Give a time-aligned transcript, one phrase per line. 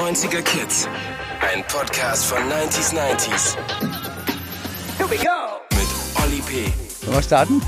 [0.00, 0.88] 90er Kids.
[1.42, 3.54] Ein Podcast von 90s 90s.
[4.96, 5.60] Here we go!
[5.76, 6.72] Mit Olli P.
[7.04, 7.60] Sollen wir starten?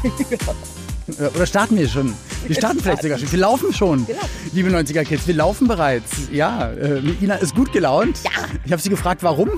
[1.37, 2.15] Oder starten wir schon?
[2.47, 3.31] Wir starten vielleicht sogar schon.
[3.31, 4.07] Wir laufen schon,
[4.55, 5.27] liebe 90er Kids.
[5.27, 6.31] Wir laufen bereits.
[6.33, 8.21] Ja, äh, Ina ist gut gelaunt.
[8.25, 8.31] Ja.
[8.65, 9.51] Ich habe sie gefragt, warum.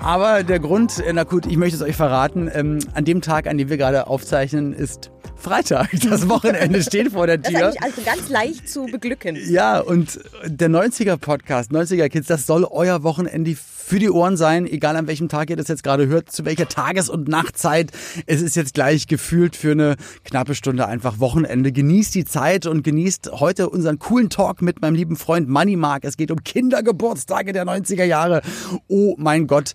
[0.00, 2.50] Aber der Grund, äh, na gut, ich möchte es euch verraten.
[2.54, 5.11] Ähm, an dem Tag, an dem wir gerade aufzeichnen, ist
[5.42, 5.90] Freitag.
[6.08, 7.66] Das Wochenende steht vor der Das ist Tür.
[7.68, 9.36] eigentlich also ganz leicht zu beglücken.
[9.50, 13.56] Ja, und der 90er Podcast, 90er Kids, das soll euer Wochenende
[13.92, 16.66] für die Ohren sein, egal an welchem Tag ihr das jetzt gerade hört, zu welcher
[16.66, 17.90] Tages- und Nachtzeit.
[18.24, 21.72] Es ist jetzt gleich gefühlt für eine knappe Stunde einfach Wochenende.
[21.72, 26.06] Genießt die Zeit und genießt heute unseren coolen Talk mit meinem lieben Freund Money Mark.
[26.06, 28.40] Es geht um Kindergeburtstage der 90er Jahre.
[28.88, 29.74] Oh mein Gott.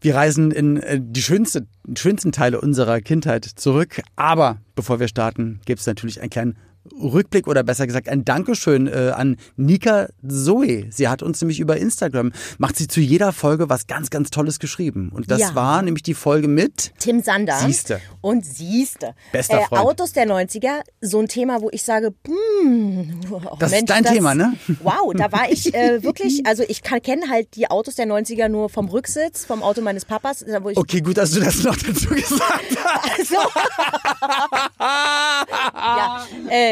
[0.00, 4.02] Wir reisen in äh, die schönste, schönsten Teile unserer Kindheit zurück.
[4.16, 6.56] Aber bevor wir starten, gibt es natürlich einen kleinen
[7.00, 10.86] Rückblick oder besser gesagt ein Dankeschön äh, an Nika Zoe.
[10.90, 14.58] Sie hat uns nämlich über Instagram, macht sie zu jeder Folge was ganz, ganz Tolles
[14.58, 15.10] geschrieben.
[15.14, 15.54] Und das Ja.
[15.54, 17.58] war nämlich die Folge mit Tim Sander.
[17.58, 18.00] Siehste.
[18.20, 19.06] Und siehste.
[19.08, 19.82] Äh, Bester Freund.
[19.82, 24.04] Autos der 90er, so ein Thema, wo ich sage, hm, oh, Das ist Mensch, dein
[24.04, 24.54] Thema, ne?
[24.82, 28.68] Wow, da war ich äh, wirklich, also ich kenne halt die Autos der 90er nur
[28.68, 31.76] vom Rücksitz, vom Auto meines Papas, da wo ich Okay, gut, dass du das noch
[31.76, 33.18] dazu gesagt hast.
[33.18, 33.36] Also.
[34.80, 36.71] ja, äh,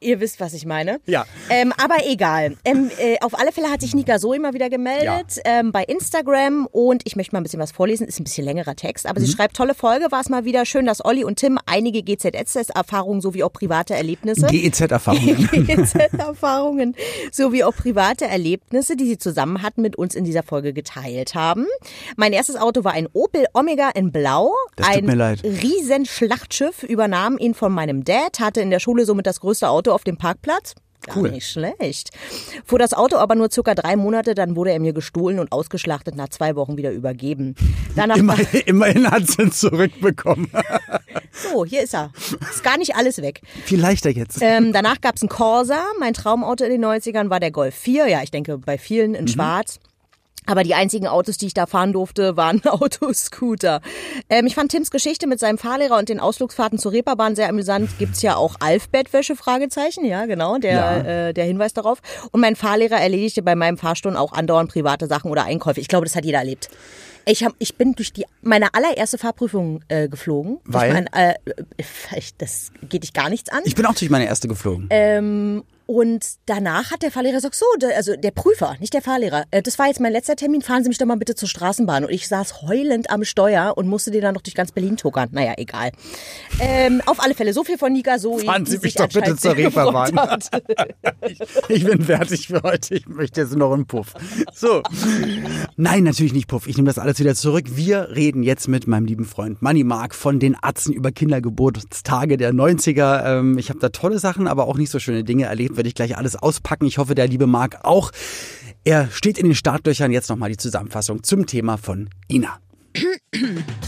[0.00, 1.00] ihr wisst, was ich meine.
[1.06, 1.24] Ja.
[1.50, 2.56] Ähm, aber egal.
[2.64, 6.66] Ähm, äh, auf alle Fälle hat sich Nika so immer wieder gemeldet ähm, bei Instagram
[6.70, 8.06] und ich möchte mal ein bisschen was vorlesen.
[8.06, 10.86] Ist ein bisschen längerer Text, aber sie schreibt, tolle Folge, war es mal wieder schön,
[10.86, 15.48] dass Olli und Tim einige GZS-Erfahrungen sowie auch private Erlebnisse GEZ-Erfahrungen.
[15.66, 16.94] GZ-Erfahrungen
[17.32, 21.66] sowie auch private Erlebnisse, die sie zusammen hatten, mit uns in dieser Folge geteilt haben.
[22.16, 24.52] Mein erstes Auto war ein Opel Omega in Blau.
[24.76, 25.42] Das tut ein mir leid.
[25.44, 30.04] Riesenschlachtschiff, übernahm ihn von meinem Dad, hatte in der Schule somit das größte Auto auf
[30.04, 30.74] dem Parkplatz.
[31.06, 31.30] Gar Cool.
[31.30, 32.10] nicht schlecht.
[32.64, 36.16] Fuhr das Auto aber nur circa drei Monate, dann wurde er mir gestohlen und ausgeschlachtet,
[36.16, 37.54] nach zwei Wochen wieder übergeben.
[37.94, 40.48] Danach Immer, immerhin hat sie ihn zurückbekommen.
[41.32, 42.10] so, hier ist er.
[42.50, 43.40] Ist gar nicht alles weg.
[43.64, 44.38] Viel leichter jetzt.
[44.40, 45.80] Ähm, danach gab's einen Corsa.
[46.00, 48.08] Mein Traumauto in den 90ern war der Golf 4.
[48.08, 49.78] Ja, ich denke bei vielen in schwarz.
[50.46, 53.80] Aber die einzigen Autos, die ich da fahren durfte, waren Autoscooter.
[54.30, 57.90] Ähm, ich fand Tims Geschichte mit seinem Fahrlehrer und den Ausflugsfahrten zur Reeperbahn sehr amüsant.
[57.98, 60.04] Gibt's ja auch Alfbettwäsche, Fragezeichen.
[60.04, 60.96] Ja, genau, der, Ja.
[61.28, 61.98] äh, der Hinweis darauf.
[62.32, 65.80] Und mein Fahrlehrer erledigte bei meinem Fahrstunden auch andauernd private Sachen oder Einkäufe.
[65.80, 66.68] Ich glaube, das hat jeder erlebt.
[67.28, 70.58] Ich, hab, ich bin durch die meine allererste Fahrprüfung äh, geflogen.
[70.64, 70.92] Weil?
[70.92, 71.34] Mein, äh,
[71.76, 73.62] ich, das geht dich gar nichts an.
[73.64, 74.86] Ich bin auch durch meine erste geflogen.
[74.90, 79.44] Ähm, und danach hat der Fahrlehrer gesagt, so, der, also der Prüfer, nicht der Fahrlehrer,
[79.52, 82.04] äh, das war jetzt mein letzter Termin, fahren Sie mich doch mal bitte zur Straßenbahn.
[82.04, 85.28] Und ich saß heulend am Steuer und musste den dann noch durch ganz Berlin tuckern.
[85.32, 85.92] Naja, egal.
[86.60, 88.44] Ähm, auf alle Fälle, so viel von Nika Zoe.
[88.44, 90.16] Fahren Sie mich doch bitte zur Reeperbahn.
[90.16, 90.50] hat.
[91.68, 92.94] Ich bin fertig für heute.
[92.94, 94.14] Ich möchte jetzt noch einen Puff.
[94.52, 94.82] So.
[95.76, 96.66] Nein, natürlich nicht Puff.
[96.66, 97.64] Ich nehme das alles wieder zurück.
[97.68, 102.52] Wir reden jetzt mit meinem lieben Freund Manny Mark von den Atzen über Kindergeburtstage der
[102.52, 103.24] 90er.
[103.24, 105.75] Ähm, ich habe da tolle Sachen, aber auch nicht so schöne Dinge erlebt.
[105.76, 106.86] Werde ich gleich alles auspacken.
[106.86, 108.10] Ich hoffe, der liebe Mark auch.
[108.84, 110.12] Er steht in den Startlöchern.
[110.12, 112.58] Jetzt nochmal die Zusammenfassung zum Thema von Ina.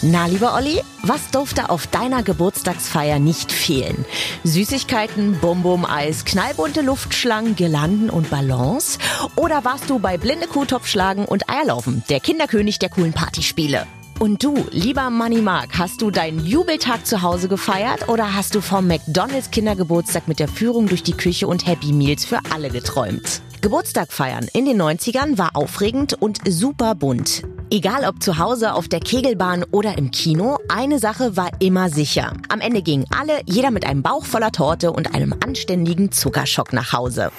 [0.02, 4.04] Na, lieber Olli, was durfte auf deiner Geburtstagsfeier nicht fehlen?
[4.44, 8.98] Süßigkeiten, Bonbon-Eis, knallbunte Luftschlangen, Girlanden und Ballons?
[9.36, 13.86] Oder warst du bei Blinde Kuhtopfschlagen und Eierlaufen, der Kinderkönig der coolen Partyspiele?
[14.18, 18.60] Und du, lieber Money Mark, hast du deinen Jubeltag zu Hause gefeiert oder hast du
[18.60, 23.42] vom McDonalds Kindergeburtstag mit der Führung durch die Küche und Happy Meals für alle geträumt?
[23.60, 27.44] Geburtstag feiern in den 90ern war aufregend und super bunt.
[27.70, 32.32] Egal ob zu Hause, auf der Kegelbahn oder im Kino, eine Sache war immer sicher.
[32.48, 36.92] Am Ende gingen alle, jeder mit einem Bauch voller Torte und einem anständigen Zuckerschock nach
[36.92, 37.30] Hause.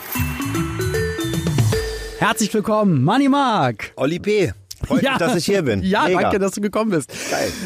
[2.20, 3.92] Herzlich willkommen, Manny Mark.
[3.98, 4.54] Olli P.
[4.86, 5.84] Freut mich, dass ich hier bin.
[5.90, 6.22] Ja, Mega.
[6.22, 7.12] danke, dass du gekommen bist.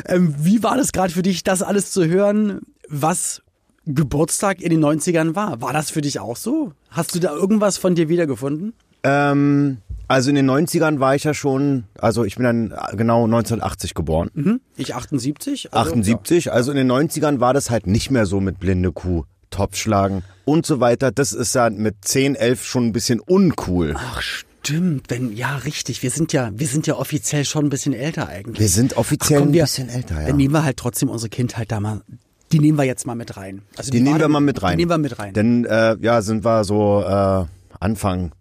[0.06, 3.42] Ähm, wie war das gerade für dich, das alles zu hören, was
[3.86, 5.62] Geburtstag in den 90ern war?
[5.62, 6.72] War das für dich auch so?
[6.90, 8.74] Hast du da irgendwas von dir wiedergefunden?
[9.04, 9.78] Ähm,
[10.08, 14.62] also in den 90ern war ich ja schon, also ich bin dann genau 1980 geboren.
[14.78, 15.74] Ich 78.
[15.74, 19.24] also, 78, also in den 90ern war das halt nicht mehr so mit blinde Kuh,
[19.50, 21.12] Topfschlagen und so weiter.
[21.12, 23.96] Das ist ja mit 10, 11 schon ein bisschen uncool.
[23.98, 26.04] Ach stimmt, wenn ja richtig.
[26.04, 28.60] Wir sind ja, wir sind ja offiziell schon ein bisschen älter eigentlich.
[28.60, 30.28] Wir sind offiziell komm, ein wir- bisschen älter, ja.
[30.28, 32.02] Dann nehmen wir halt trotzdem unsere Kindheit da mal.
[32.52, 33.64] Die nehmen wir jetzt mal mit rein.
[33.78, 34.78] Also Die war nehmen wir mal mit rein.
[34.78, 35.34] Die nehmen wir mit rein.
[35.34, 37.46] Denn äh, ja, sind wir so äh,
[37.80, 38.32] Anfang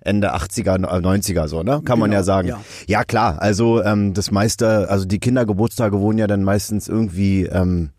[0.00, 1.80] Ende 80er, äh, 90er so, ne?
[1.84, 2.48] Kann man Genau, ja sagen.
[2.48, 2.60] ja.
[2.88, 7.90] Ja, klar, also ähm, das meiste, also die Kindergeburtstage wurden ja dann meistens irgendwie ähm,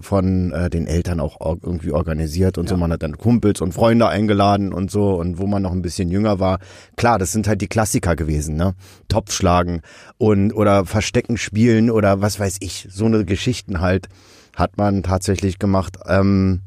[0.00, 2.70] von äh, den Eltern auch or irgendwie organisiert und ja.
[2.70, 2.76] so.
[2.76, 6.10] Man hat dann Kumpels und Freunde eingeladen und so und wo man noch ein bisschen
[6.10, 6.58] jünger war.
[6.96, 8.74] Klar, das sind halt die Klassiker gewesen, ne?
[9.08, 9.82] Topf schlagen
[10.18, 12.88] und oder Verstecken spielen oder was weiß ich.
[12.90, 14.08] So eine Geschichten halt
[14.56, 15.98] hat man tatsächlich gemacht.
[16.06, 16.62] Ähm,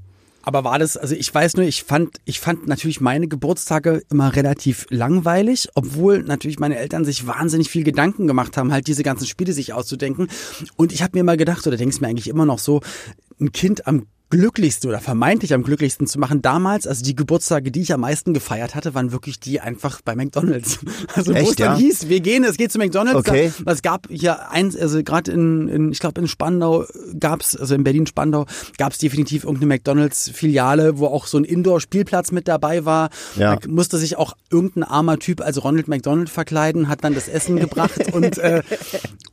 [0.47, 4.33] aber war das, also ich weiß nur, ich fand, ich fand natürlich meine Geburtstage immer
[4.33, 9.27] relativ langweilig, obwohl natürlich meine Eltern sich wahnsinnig viel Gedanken gemacht haben, halt diese ganzen
[9.27, 10.29] Spiele sich auszudenken.
[10.77, 12.79] Und ich habe mir mal gedacht, oder denkst mir eigentlich immer noch so,
[13.41, 17.81] ein Kind am glücklichste oder vermeintlich am glücklichsten zu machen damals, also die Geburtstage, die
[17.81, 20.79] ich am meisten gefeiert hatte, waren wirklich die einfach bei McDonalds.
[21.13, 21.77] Also wo es dann ja?
[21.77, 23.18] hieß, wir gehen, es geht zu McDonalds.
[23.18, 23.51] Okay.
[23.63, 26.85] Da, es gab hier eins, also gerade in, in, ich glaube in Spandau
[27.19, 28.45] gab's, also in Berlin Spandau
[28.77, 33.09] gab's definitiv irgendeine McDonalds-Filiale, wo auch so ein Indoor-Spielplatz mit dabei war.
[33.35, 33.56] Ja.
[33.56, 37.56] Da musste sich auch irgendein armer Typ als Ronald McDonald verkleiden, hat dann das Essen
[37.59, 38.62] gebracht und äh,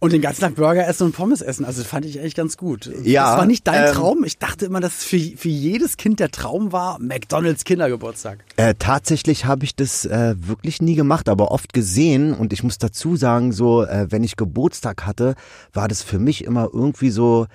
[0.00, 1.64] und den ganzen Tag Burger essen und Pommes essen.
[1.64, 2.90] Also fand ich echt ganz gut.
[3.02, 3.30] Ja.
[3.30, 4.24] Das war nicht dein ähm, Traum.
[4.24, 8.44] Ich dachte immer, dass für, für jedes Kind der Traum war, McDonalds Kindergeburtstag?
[8.56, 12.34] Äh, tatsächlich habe ich das äh, wirklich nie gemacht, aber oft gesehen.
[12.34, 15.34] Und ich muss dazu sagen, so, äh, wenn ich Geburtstag hatte,
[15.72, 17.46] war das für mich immer irgendwie so,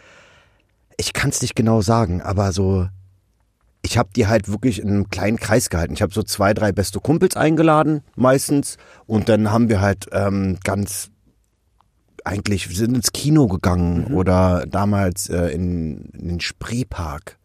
[0.98, 2.88] ich kann es nicht genau sagen, aber so,
[3.84, 5.94] ich habe die halt wirklich in einem kleinen Kreis gehalten.
[5.94, 8.78] Ich habe so zwei, drei beste Kumpels eingeladen, meistens.
[9.06, 11.12] Und dann haben wir halt ähm, ganz
[12.30, 14.16] eigentlich sind ins Kino gegangen mhm.
[14.16, 17.38] oder damals äh, in, in den Spreepark.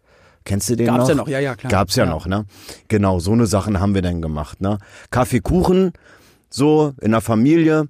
[0.44, 1.08] Kennst du den Gab's noch?
[1.08, 1.70] ja noch, ja, ja, klar.
[1.70, 2.44] Gab's ja, ja, noch, ne?
[2.88, 4.78] Genau, so eine Sachen haben wir dann gemacht, ne?
[5.10, 5.92] Kaffee, Kuchen,
[6.50, 7.88] so in der Familie.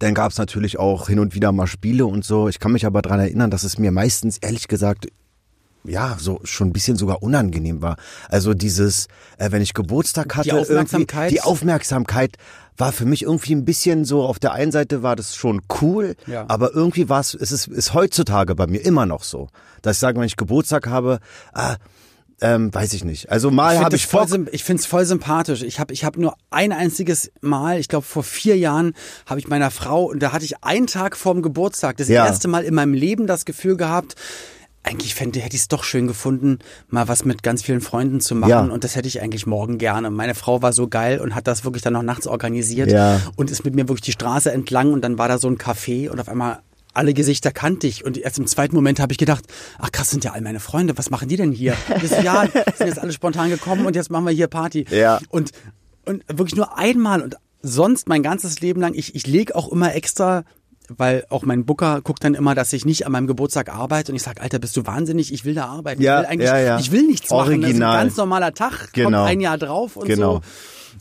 [0.00, 2.48] Dann gab's natürlich auch hin und wieder mal Spiele und so.
[2.48, 5.06] Ich kann mich aber dran erinnern, dass es mir meistens, ehrlich gesagt,
[5.86, 7.96] ja, so schon ein bisschen sogar unangenehm war.
[8.28, 9.06] Also dieses,
[9.38, 12.36] äh, wenn ich Geburtstag hatte, die Aufmerksamkeit, die Aufmerksamkeit
[12.76, 16.16] war für mich irgendwie ein bisschen so, auf der einen Seite war das schon cool,
[16.26, 16.44] ja.
[16.48, 19.48] aber irgendwie war es, es ist, ist heutzutage bei mir immer noch so,
[19.82, 21.20] dass ich sage, wenn ich Geburtstag habe,
[21.52, 21.76] ah,
[22.40, 23.30] ähm, weiß ich nicht.
[23.30, 25.62] Also mal habe ich voll, ich finde es voll sympathisch.
[25.62, 28.94] Ich habe ich hab nur ein einziges Mal, ich glaube vor vier Jahren,
[29.26, 32.26] habe ich meiner Frau und da hatte ich einen Tag vorm Geburtstag das ja.
[32.26, 34.16] erste Mal in meinem Leben das Gefühl gehabt,
[34.84, 36.58] eigentlich fände, hätte ich es doch schön gefunden,
[36.88, 38.50] mal was mit ganz vielen Freunden zu machen.
[38.50, 38.60] Ja.
[38.60, 40.10] Und das hätte ich eigentlich morgen gerne.
[40.10, 43.20] Meine Frau war so geil und hat das wirklich dann noch nachts organisiert ja.
[43.36, 46.10] und ist mit mir wirklich die Straße entlang und dann war da so ein Café
[46.10, 46.60] und auf einmal
[46.92, 49.44] alle Gesichter kannte ich und erst im zweiten Moment habe ich gedacht,
[49.78, 51.76] ach krass, sind ja all meine Freunde, was machen die denn hier?
[51.88, 52.42] Das ja,
[52.76, 54.86] sind jetzt alle spontan gekommen und jetzt machen wir hier Party.
[54.90, 55.18] Ja.
[55.28, 55.50] Und,
[56.04, 59.94] und wirklich nur einmal und sonst mein ganzes Leben lang, ich, ich lege auch immer
[59.94, 60.44] extra
[60.88, 64.16] weil auch mein Booker guckt dann immer, dass ich nicht an meinem Geburtstag arbeite und
[64.16, 66.02] ich sage, Alter, bist du wahnsinnig, ich will da arbeiten.
[66.02, 66.78] Ja, ich will eigentlich, ja, ja.
[66.78, 67.58] ich will nichts Original.
[67.58, 67.62] machen.
[67.62, 69.18] Das ist ein ganz normaler Tag, genau.
[69.18, 70.36] kommt ein Jahr drauf und genau.
[70.36, 70.40] so.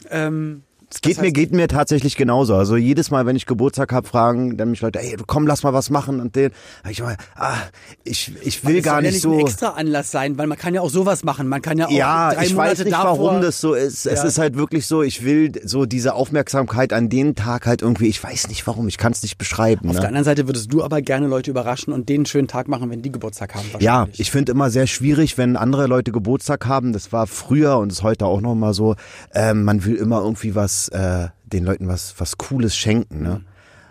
[0.09, 0.63] Ähm,
[0.94, 2.56] es geht mir geht mir tatsächlich genauso.
[2.56, 5.74] Also jedes Mal, wenn ich Geburtstag habe, fragen dann mich Leute, ey, komm, lass mal
[5.74, 6.51] was machen und den.
[6.88, 7.56] Ich mal, ah,
[8.04, 9.34] ich ich will gar nicht, nicht so.
[9.34, 11.48] Ein extra Anlass sein, weil man kann ja auch sowas machen.
[11.48, 14.06] Man kann ja auch ja, drei ich Monate weiß nicht, davor, warum das so ist.
[14.06, 15.01] Es ist halt wirklich so.
[15.01, 18.07] Ich will so diese Aufmerksamkeit an den Tag halt irgendwie.
[18.07, 18.88] Ich weiß nicht warum.
[18.88, 19.90] Ich kann es nicht beschreiben.
[19.90, 20.01] Auf ne?
[20.01, 22.92] der anderen Seite würdest du aber gerne Leute überraschen und denen einen schönen Tag machen,
[22.92, 23.66] wenn die Geburtstag haben.
[23.80, 26.94] Ja, ich finde immer sehr schwierig, wenn andere Leute Geburtstag haben.
[26.94, 28.95] Das war früher und ist heute auch noch mal so.
[29.34, 30.82] Ähm, man will immer irgendwie was.
[30.89, 33.41] Äh, den Leuten was, was Cooles schenken, ne?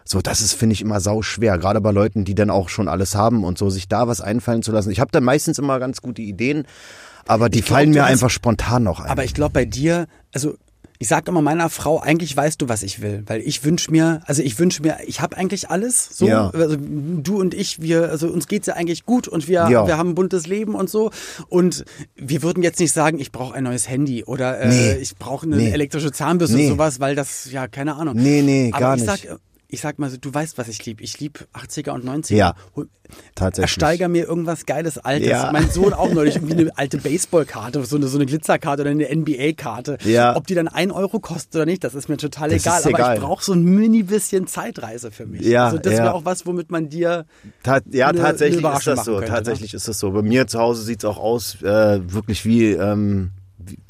[0.05, 1.59] So, das ist, finde ich, immer sau schwer.
[1.59, 4.62] Gerade bei Leuten, die dann auch schon alles haben und so, sich da was einfallen
[4.62, 4.91] zu lassen.
[4.91, 6.67] Ich habe da meistens immer ganz gute Ideen,
[7.27, 9.11] aber die glaub, fallen mir einfach spontan noch ein.
[9.11, 10.56] Aber ich glaube bei dir, also
[11.03, 14.23] ich sage immer meiner Frau, eigentlich weißt du, was ich will, weil ich wünsche mir,
[14.27, 16.51] also ich wünsche mir, ich habe eigentlich alles, so, ja.
[16.51, 19.85] also du und ich, wir, also uns geht's ja eigentlich gut und wir, ja.
[19.85, 21.11] wir haben ein buntes Leben und so
[21.49, 24.93] und wir würden jetzt nicht sagen, ich brauche ein neues Handy oder äh, nee.
[24.93, 25.71] ich brauche eine nee.
[25.73, 26.67] elektrische Zahnbürste nee.
[26.67, 28.15] und sowas, weil das, ja, keine Ahnung.
[28.15, 29.27] Nee, nee, Aber gar ich nicht.
[29.29, 29.41] Sag,
[29.72, 31.02] ich sag mal so, du weißt, was ich liebe.
[31.02, 32.34] Ich liebe 80er und 90er.
[32.34, 32.55] Ja.
[33.34, 33.70] Tatsächlich.
[33.70, 35.31] Ersteiger mir irgendwas Geiles Altes.
[35.31, 35.50] Ja.
[35.50, 39.08] Mein Sohn auch neulich irgendwie eine alte Baseballkarte, so eine, so eine Glitzerkarte oder eine
[39.10, 39.96] NBA-Karte.
[40.05, 40.36] Ja.
[40.36, 42.82] Ob die dann ein Euro kostet oder nicht, das ist mir total das egal.
[42.82, 43.17] Aber egal.
[43.17, 45.41] ich brauche so ein mini bisschen Zeitreise für mich.
[45.41, 46.05] Ja, also das ja.
[46.05, 47.24] wäre auch was, womit man dir.
[47.62, 49.12] Ta ja, eine, tatsächlich eine ist das so.
[49.12, 49.36] Könnte, ne?
[49.36, 49.79] tatsächlich ne?
[49.79, 50.10] ist das so.
[50.10, 52.72] Bei mir zu Hause sieht's auch aus, äh, wirklich wie.
[52.72, 53.31] Ähm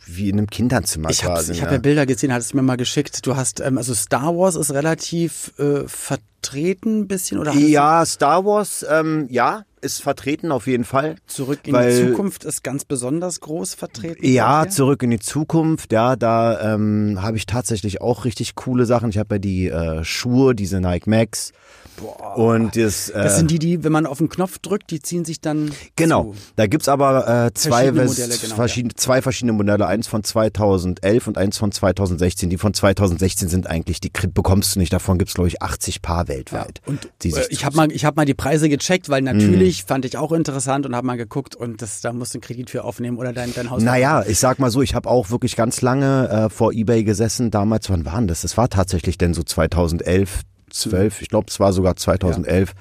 [0.07, 1.53] wie in einem Kinderzimmer ich quasi.
[1.53, 3.27] Ich habe ja Bilder gesehen, hattest du mir mal geschickt.
[3.27, 7.53] Du hast, ähm, also Star Wars ist relativ äh, vertreten ein bisschen, oder?
[7.55, 11.17] Ja, Star Wars, ähm, ja, ist vertreten auf jeden Fall.
[11.27, 14.27] Zurück in weil, die Zukunft ist ganz besonders groß vertreten.
[14.27, 19.11] Ja, zurück in die Zukunft, ja, da ähm, habe ich tatsächlich auch richtig coole Sachen.
[19.11, 21.53] Ich habe ja die äh, Schuhe, diese Nike Max.
[21.97, 22.39] Boah.
[22.39, 25.25] Und das, äh, das sind die, die, wenn man auf den Knopf drückt, die ziehen
[25.25, 25.73] sich dann.
[25.97, 26.33] Genau.
[26.33, 26.35] Zu.
[26.57, 28.97] Da gibt's aber äh, zwei, verschiedene Modelle, genau, verschiedene, ja.
[28.97, 29.87] zwei verschiedene Modelle.
[29.87, 32.51] Eins von 2011 und eins von 2016.
[32.51, 34.93] Die von 2016 sind eigentlich, die bekommst du nicht.
[34.93, 36.81] Davon gibt's glaube ich, 80 Paar weltweit.
[36.87, 36.93] Ja.
[36.93, 40.05] Und äh, ich habe mal, ich hab mal die Preise gecheckt, weil natürlich ich, fand
[40.05, 42.85] ich auch interessant und habe mal geguckt und das, da musst du einen Kredit für
[42.85, 43.83] aufnehmen oder dein, dein Haus.
[43.83, 47.51] Naja, ich sag mal so, ich habe auch wirklich ganz lange äh, vor Ebay gesessen.
[47.51, 48.43] Damals, wann waren das?
[48.43, 51.23] Das war tatsächlich denn so 2011, 12.
[51.23, 52.73] Ich glaube, es war sogar 2011.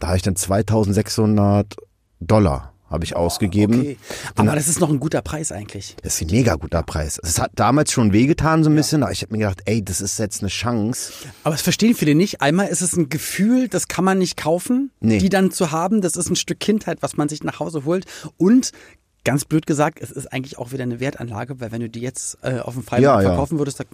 [0.00, 1.76] Da habe ich dann 2600
[2.20, 3.80] Dollar habe ich ausgegeben.
[3.80, 3.96] Okay.
[4.36, 5.96] Aber das ist noch ein guter Preis eigentlich.
[6.02, 7.20] Das ist ein mega guter Preis.
[7.22, 10.00] Es hat damals schon wehgetan so ein bisschen, aber ich habe mir gedacht, ey, das
[10.00, 11.12] ist jetzt eine Chance.
[11.44, 12.40] Aber es verstehen viele nicht.
[12.40, 15.18] Einmal ist es ein Gefühl, das kann man nicht kaufen, Nee.
[15.18, 16.00] die dann zu haben.
[16.00, 18.06] Das ist ein Stück Kindheit, was man sich nach Hause holt.
[18.36, 18.72] Und
[19.24, 22.38] ganz blöd gesagt, es ist eigentlich auch wieder eine Wertanlage, weil wenn du die jetzt
[22.42, 23.28] äh, auf dem Freimarkt Ja, ja.
[23.28, 23.84] verkaufen würdest, da,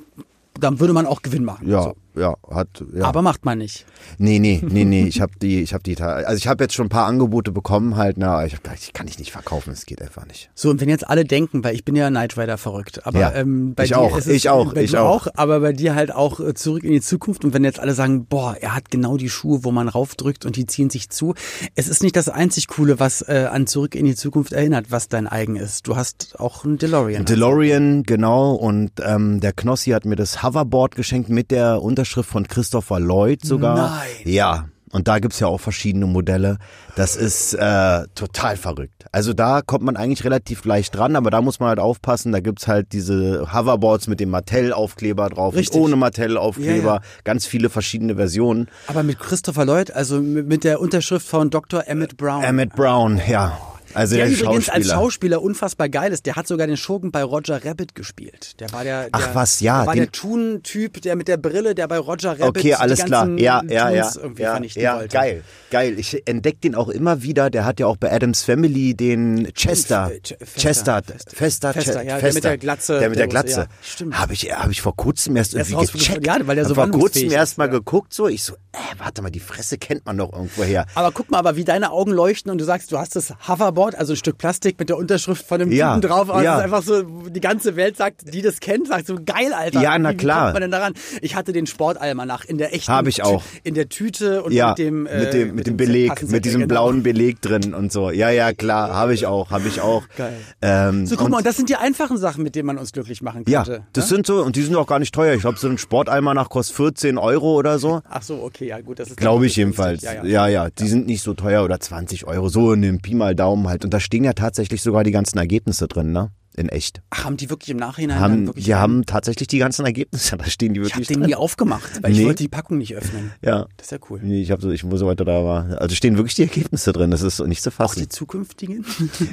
[0.61, 1.69] dann würde man auch Gewinn machen.
[1.69, 1.97] Ja, So.
[2.17, 3.05] Ja, hat ja.
[3.05, 3.85] Aber macht man nicht.
[4.19, 6.87] Nee, nee, nee, nee, ich habe die ich habe die also ich habe jetzt schon
[6.87, 9.85] ein paar Angebote bekommen halt, na, ich hab gedacht, ich kann ich nicht verkaufen, es
[9.87, 10.51] geht einfach nicht.
[10.55, 13.33] So, und wenn jetzt alle denken, weil ich bin ja Knight Rider verrückt, aber Ja,
[13.35, 15.27] ähm, bei ich dir auch, ist es, ich auch, ich dir auch.
[15.35, 18.27] aber bei dir halt auch äh, zurück in die Zukunft und wenn jetzt alle sagen,
[18.27, 21.35] boah, er hat genau die Schuhe, wo man raufdrückt und die ziehen sich zu.
[21.75, 25.09] Es ist nicht das einzig Coole, was äh, an zurück in die Zukunft erinnert, was
[25.09, 25.89] dein eigen ist.
[25.89, 27.25] Du hast auch einen DeLorean.
[27.25, 32.47] DeLorean, genau, und ähm, der Knossi hat mir das Hoverboard geschenkt mit der Unterschrift von
[32.47, 33.77] Christopher Lloyd sogar.
[33.77, 34.09] Nein.
[34.25, 34.67] Ja.
[34.93, 36.59] Und da gibt's ja auch verschiedene Modelle.
[36.95, 39.07] Das ist äh, total verrückt.
[39.11, 42.31] Also da kommt man eigentlich relativ leicht dran, aber da muss man halt aufpassen.
[42.31, 45.75] Da gibt's halt diese Hoverboards mit dem Mattel-Aufkleber drauf Richtig.
[45.75, 46.87] und ohne Mattel-Aufkleber.
[46.87, 47.03] Ja, ja.
[47.25, 48.69] Ganz viele verschiedene Versionen.
[48.87, 51.83] aber mit Christopher Lloyd, also mit mit der Unterschrift von Dr.
[51.89, 52.45] Emmett Brown.
[52.45, 53.59] Emmett Brown, ja.
[53.95, 54.95] Also der der, übrigens als Schauspieler.
[54.95, 56.27] Schauspieler unfassbar geil ist.
[56.27, 58.61] Der hat sogar den Schurken bei Roger Rabbit gespielt.
[58.61, 61.75] Der war der, der Ach was, ja, Der war der Toon-Typ, der mit der Brille,
[61.75, 63.29] der bei Roger Rabbit Okay, alles klar.
[63.39, 64.11] Ja, ja, ja.
[64.17, 65.09] Irgendwie ja, ja wollte.
[65.17, 65.99] geil, geil.
[65.99, 67.51] Ich entdecke den auch immer wieder.
[67.51, 71.37] Der hat ja auch bei Adams Family den Chester, Äh, Fester, Chester, Fester.
[71.37, 72.35] Fester, Fester, Che- ja, der Fester.
[72.35, 73.61] mit der Glatze, der mit der der Glatze.
[73.61, 74.19] ja, stimmt.
[74.19, 76.41] Habe ich, habe ich vor kurzem erst Erst irgendwie rausgefunden, gecheckt.
[76.41, 77.73] ja, weil der so vor kurzem erst mal ja.
[77.73, 80.87] geguckt, so ich so, äh, warte mal, die Fresse kennt man doch irgendwo her.
[80.95, 83.84] Aber guck mal, aber wie deine Augen leuchten und du sagst, du hast das Hoverboard,
[83.95, 86.31] also ein Stück Plastik mit der Unterschrift von dem Ja, Typen drauf.
[86.31, 86.53] Aber ja.
[86.57, 89.81] das ist einfach so, die ganze Welt sagt, die das kennt, sagt so, geil, Alter.
[89.83, 90.49] Ja, na wie, klar.
[90.49, 90.95] Wie man denn daran?
[91.21, 93.43] Ich hatte den Sportalmanach in der echten Hab ich auch.
[93.63, 96.63] In der Tüte und Ja, mit dem, äh, mit dem, mit dem Beleg, mit diesem
[96.63, 96.69] genau.
[96.73, 98.11] blauen Beleg drin und so.
[98.11, 100.05] Ja, ja, klar, habe ich auch, habe ich auch.
[100.17, 100.37] Geil.
[100.63, 103.21] Ähm, So, guck mal, und das sind die einfachen Sachen, mit denen man uns glücklich
[103.23, 103.85] machen Ja, könnte.
[103.93, 104.17] das ne?
[104.17, 105.35] sind so, und die sind auch gar nicht teuer.
[105.35, 108.01] Ich glaube, so ein Sporteimer nach kostet 14 Euro oder so.
[108.09, 110.03] Ach so, okay, ja gut, das ist Glaube ich jedenfalls.
[110.03, 110.31] günstig.
[110.31, 113.35] Ja, ja, die sind nicht so teuer oder 20 Euro, so in dem Pi mal
[113.35, 113.74] Daumen halt.
[113.83, 116.31] Und da stehen ja tatsächlich sogar die ganzen Ergebnisse drin, ne?
[116.57, 117.03] In echt.
[117.11, 120.45] Ach, haben die wirklich im Nachhinein Haben, wirklich die haben tatsächlich die ganzen Ergebnisse, da
[120.45, 122.27] stehen die Ich habe wirklich den nie aufgemacht, weil ich Nee.
[122.27, 123.33] wollte die Packung nicht öffnen.
[123.43, 123.67] Ja.
[123.77, 124.21] Das ist ja cool.
[124.23, 125.81] Nee, ich habe so, ich muss heute da war.
[125.81, 128.03] Also stehen wirklich die Ergebnisse drin, das ist nicht zu Auch fassen.
[128.03, 128.85] die zukünftigen?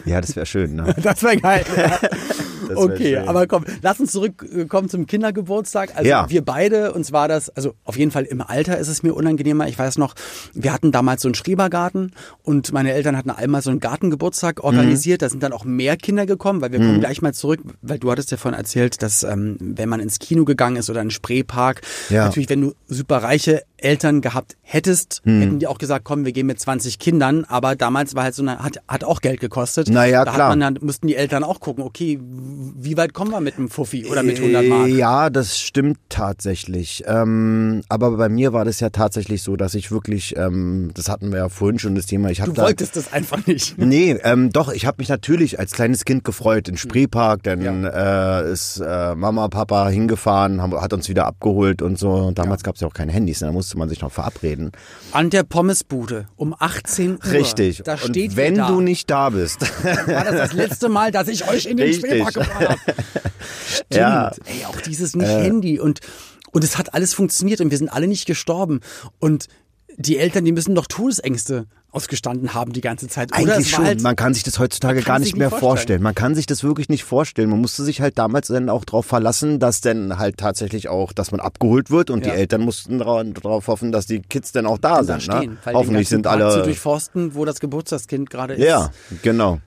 [0.05, 0.95] Ja, das wäre schön, ne?
[1.03, 1.63] Das wäre geil.
[1.75, 1.99] wär
[2.77, 3.27] okay, schön.
[3.27, 5.95] aber komm, lass uns zurückkommen zum Kindergeburtstag.
[5.95, 6.29] Also Ja.
[6.29, 9.67] wir beide, uns war das, also auf jeden Fall im Alter ist es mir unangenehmer.
[9.67, 10.13] Ich weiß noch,
[10.53, 12.11] wir hatten damals so einen Schrebergarten
[12.43, 15.21] und meine Eltern hatten einmal so einen Gartengeburtstag organisiert.
[15.21, 18.11] Da sind dann auch mehr Kinder gekommen, weil wir kommen gleich mal zurück, weil du
[18.11, 21.11] hattest ja vorhin erzählt, dass ähm, wenn man ins Kino gegangen ist oder in einen
[21.11, 22.25] Spreepark, Ja.
[22.25, 26.47] natürlich, wenn du super reiche Eltern gehabt hättest, hätten die auch gesagt, komm, wir gehen
[26.47, 29.87] mit 20 Kindern, aber damals war halt so eine, hat, hat auch Geld gekostet.
[29.91, 30.55] Na ja, da klar.
[30.55, 34.23] Dann, mussten die Eltern auch gucken, okay, wie weit kommen wir mit einem Fuffi oder
[34.23, 34.87] mit 100 Mark?
[34.87, 37.03] Äh, Ja, das stimmt tatsächlich.
[37.07, 41.31] Ähm, aber bei mir war das ja tatsächlich so, dass ich wirklich, ähm, das hatten
[41.31, 42.63] wir ja vorhin schon das Thema, ich Du habe da...
[42.63, 43.77] wolltest das einfach nicht.
[43.91, 48.49] Nee, ähm, doch, ich habe mich natürlich als kleines Kind gefreut in Spreepark, dann äh,
[48.51, 52.11] ist äh, Mama, Papa hingefahren, haben, hat uns wieder abgeholt und so.
[52.11, 53.47] Und damals gab's ja auch keine Handys, ne?
[53.47, 54.71] da musste man sich noch verabreden.
[55.11, 57.31] An der Pommesbude um 18 Uhr.
[57.31, 57.81] Richtig.
[57.83, 58.67] Da steht und wenn da.
[58.67, 62.09] du nicht da bist, war das das letzte Mal, dass ich euch in den Richtig.
[62.11, 62.79] Spreepark gefahren habe.
[63.67, 63.87] Stimmt.
[63.93, 64.29] Ja.
[64.29, 64.33] Äh.
[64.45, 65.99] Ey, auch dieses nicht Handy und
[66.53, 68.81] und es hat alles funktioniert und wir sind alle nicht gestorben
[69.19, 69.47] und
[69.97, 73.31] die Eltern, die müssen doch Todesängste ausgestanden haben die ganze Zeit.
[73.37, 73.85] Oder eigentlich schon.
[73.85, 75.69] Halt, man kann sich das heutzutage gar nicht mehr vorstellen.
[75.69, 76.03] vorstellen.
[76.03, 77.49] Man kann sich das wirklich nicht vorstellen.
[77.49, 81.31] Man musste sich halt damals dann auch darauf verlassen, dass dann halt tatsächlich auch, dass
[81.31, 82.31] man abgeholt wird und Ja.
[82.33, 85.23] die Eltern mussten darauf hoffen, dass die Kids dann auch da da sind.
[85.23, 85.73] stehen, ne?
[85.73, 86.63] Hoffentlich sind Park zu alle.
[86.63, 88.63] durchforsten, wo das Geburtstagskind gerade ist.
[88.65, 88.89] Ja,
[89.21, 89.59] genau.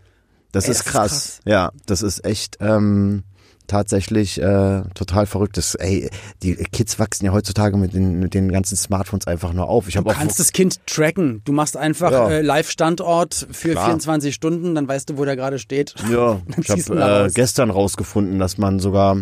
[0.53, 1.11] Das Ey, ist das ist krass.
[1.11, 1.41] krass.
[1.45, 3.25] Ja, das ist echt ähm,
[3.67, 5.57] tatsächlich äh, total verrückt.
[5.57, 6.11] Das, ey,
[6.43, 9.89] die Kids wachsen ja heutzutage mit den, mit den ganzen Smartphones einfach nur auf.
[9.89, 11.43] Ich Du habe auch kannst das Kind tracken.
[11.45, 12.31] Du machst einfach Ja.
[12.31, 13.87] äh, Live-Standort für Klar.
[13.87, 15.95] 24 Stunden, dann weißt du, wo der gerade steht.
[16.11, 19.17] Ja, ich habe äh, gestern rausgefunden, dass man sogar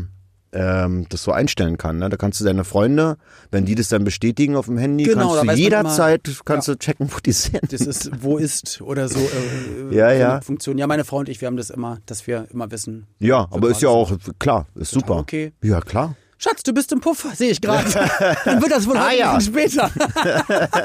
[0.52, 1.99] ähm, das so einstellen kann.
[1.99, 2.09] Ne?
[2.11, 3.16] Da kannst du deine Freunde,
[3.50, 6.76] wenn die das dann bestätigen auf dem Handy, Genau, kannst du jederzeit immer- kannst du
[6.76, 7.73] checken, wo die sind.
[7.73, 9.18] Das ist, wo ist oder so.
[9.18, 10.40] Äh, Ja, ja.
[10.40, 10.78] Funktion.
[10.78, 13.06] Ja, meine Frau und ich, wir haben das immer, dass wir immer wissen.
[13.18, 15.21] ja, aber ist ja auch klar, ist Total super.
[15.21, 15.52] okay.
[15.62, 16.16] Ja, klar.
[16.38, 17.88] Schatz, du bist im Puff, sehe ich gerade.
[18.44, 19.32] Dann wird das wohl Ah, ja.
[19.35, 19.90] ein bisschen später.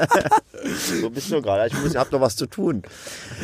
[1.00, 1.66] So bist du gerade.
[1.68, 2.82] Ich muss, hab noch was zu tun.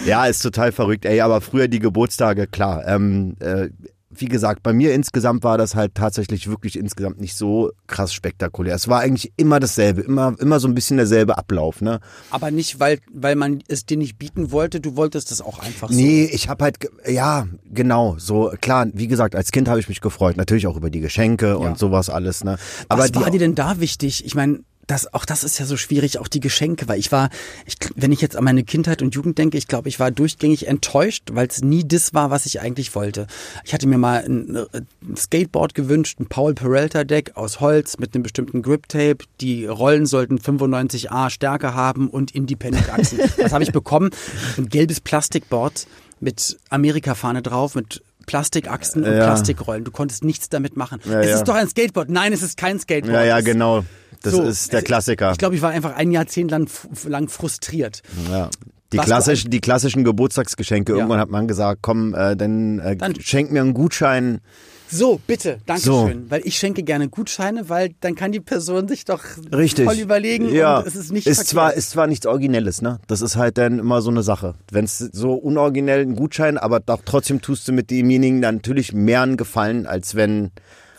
[0.06, 1.04] Ja, ist total verrückt.
[1.04, 2.86] Ey, aber früher die Geburtstage, klar.
[2.86, 3.68] Ähm, äh,
[4.16, 8.74] wie gesagt, bei mir insgesamt war das halt tatsächlich wirklich insgesamt nicht so krass spektakulär.
[8.74, 12.00] Es war eigentlich immer dasselbe, immer, immer so ein bisschen derselbe Ablauf, ne?
[12.30, 15.88] Aber nicht, weil, weil man es dir nicht bieten wollte, du wolltest es auch einfach
[15.88, 15.94] so.
[15.94, 20.00] Nee, ich habe halt, ja, genau, so, klar, wie gesagt, als Kind habe ich mich
[20.00, 22.58] gefreut, natürlich auch über die Geschenke und sowas alles, ne?
[22.88, 24.24] Aber Was die, war dir denn da wichtig?
[24.24, 27.30] Ich meine, das, auch das ist ja so schwierig, auch die Geschenke, weil ich war,
[27.66, 30.66] ich, wenn ich jetzt an meine Kindheit und Jugend denke, ich glaube, ich war durchgängig
[30.66, 33.26] enttäuscht, weil es nie das war, was ich eigentlich wollte.
[33.64, 38.14] Ich hatte mir mal ein, ein Skateboard gewünscht, ein Paul Peralta Deck aus Holz mit
[38.14, 39.18] einem bestimmten Grip Tape.
[39.40, 43.18] Die Rollen sollten 95a Stärke haben und Independent Achsen.
[43.38, 44.10] Was habe ich bekommen?
[44.56, 45.86] Ein gelbes Plastikboard
[46.20, 49.24] mit Amerika-Fahne drauf, mit Plastikachsen und Ja.
[49.24, 49.84] Plastikrollen.
[49.84, 51.00] Du konntest nichts damit machen.
[51.04, 51.36] Ja, es ja.
[51.36, 52.08] ist doch ein Skateboard.
[52.08, 53.14] Nein, es ist kein Skateboard.
[53.14, 53.84] ja, ja, genau.
[54.24, 55.32] Das so, ist der äh, Klassiker.
[55.32, 56.68] Ich glaube, ich war einfach ein Jahrzehnt lang,
[57.06, 58.02] lang frustriert.
[58.30, 58.50] Ja.
[58.92, 60.92] Die, klassischen, die klassischen Geburtstagsgeschenke.
[60.92, 60.98] Ja.
[60.98, 64.40] Irgendwann hat man gesagt, komm, äh, dann, äh, Dann- schenk mir einen Gutschein.
[64.90, 66.06] So, bitte, danke So.
[66.06, 66.30] schön.
[66.30, 69.86] Weil ich schenke gerne Gutscheine, weil dann kann die Person sich doch Richtig.
[69.86, 70.78] voll überlegen ja.
[70.78, 71.50] und es ist nicht ist verkehrt.
[71.50, 73.00] zwar Ist zwar nichts Originelles, ne?
[73.08, 74.54] Das ist halt dann immer so eine Sache.
[74.70, 78.92] Wenn es so unoriginell ein Gutschein, aber doch trotzdem tust du mit demjenigen dann natürlich
[78.92, 80.52] mehr einen Gefallen, als wenn.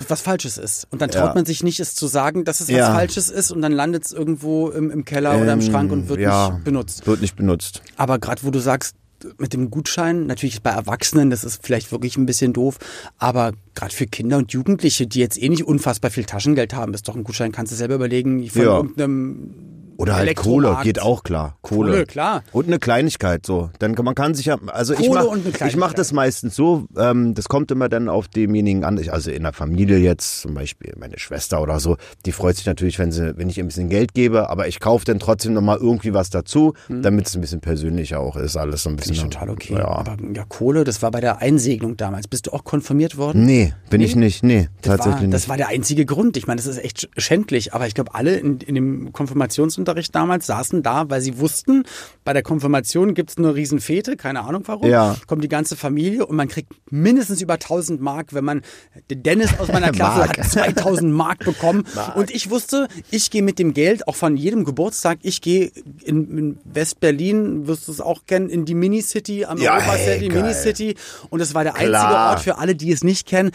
[0.08, 0.88] Was Falsches ist.
[0.92, 1.34] Und dann traut Ja.
[1.36, 2.80] man sich nicht, es zu sagen, dass es Ja.
[2.90, 5.92] was Falsches ist und dann landet es irgendwo im, im Keller oder im ähm, Schrank
[5.92, 7.08] und wird ja, nicht benutzt.
[7.08, 7.82] Wird nicht benutzt.
[7.96, 8.96] Aber gerade wo du sagst,
[9.38, 12.78] mit dem Gutschein, natürlich bei Erwachsenen, das ist vielleicht wirklich ein bisschen doof,
[13.18, 17.08] aber gerade für Kinder und Jugendliche, die jetzt eh nicht unfassbar viel Taschengeld haben, ist
[17.08, 18.76] doch ein Gutschein, kannst du selber überlegen, von Ja.
[18.78, 19.52] irgendeinem
[19.98, 21.58] Oder halt Kohle, geht auch klar.
[21.62, 21.92] Kohle.
[21.92, 22.44] Kohle, klar.
[22.52, 23.70] Und eine Kleinigkeit so.
[23.80, 25.98] Dann kann, man kann sich ja, also ich Kohle mach, ich mache Kleinigkeit.
[26.00, 29.54] das meistens so, ähm, das kommt immer dann auf demjenigen an, ich, also in der
[29.54, 33.48] Familie jetzt, zum Beispiel meine Schwester oder so, die freut sich natürlich, wenn sie, wenn
[33.50, 36.74] ich ihr ein bisschen Geld gebe, aber ich kaufe dann trotzdem nochmal irgendwie was dazu,
[36.90, 39.16] damit es ein bisschen persönlicher auch ist, alles so ein bisschen.
[39.16, 39.74] Finde ich total okay.
[39.76, 39.88] Ja.
[39.88, 42.28] Aber ja, Kohle, das war bei der Einsegnung damals.
[42.28, 43.46] Bist du auch konfirmiert worden?
[43.46, 45.50] Nee, bin ich nicht, nee, Das tatsächlich war, das nicht.
[45.50, 46.36] war der einzige Grund.
[46.36, 49.85] Ich meine, das ist echt sch- schändlich, aber ich glaube, alle in, in dem Konfirmationsunterricht
[50.12, 51.84] damals saßen da, weil sie wussten,
[52.24, 54.90] bei der Konfirmation gibt's eine Riesenfete, keine Ahnung warum.
[54.90, 55.16] Ja.
[55.28, 58.62] Kommt die ganze Familie und man kriegt mindestens über 1000 Mark, wenn man,
[59.10, 60.38] Dennis aus meiner Klasse Mark.
[60.38, 61.84] hat 2000 Mark bekommen.
[62.16, 65.72] Und ich wusste, ich gehe mit dem Geld, auch von jedem Geburtstag, ich gehe
[66.04, 70.30] in, in West-Berlin, wirst du es auch kennen, in die Mini-City, am Ja, Europa hey.
[70.30, 70.96] Mini-City.
[71.30, 71.96] Und das war der einzige.
[71.96, 73.52] Ort für alle, die es nicht kennen.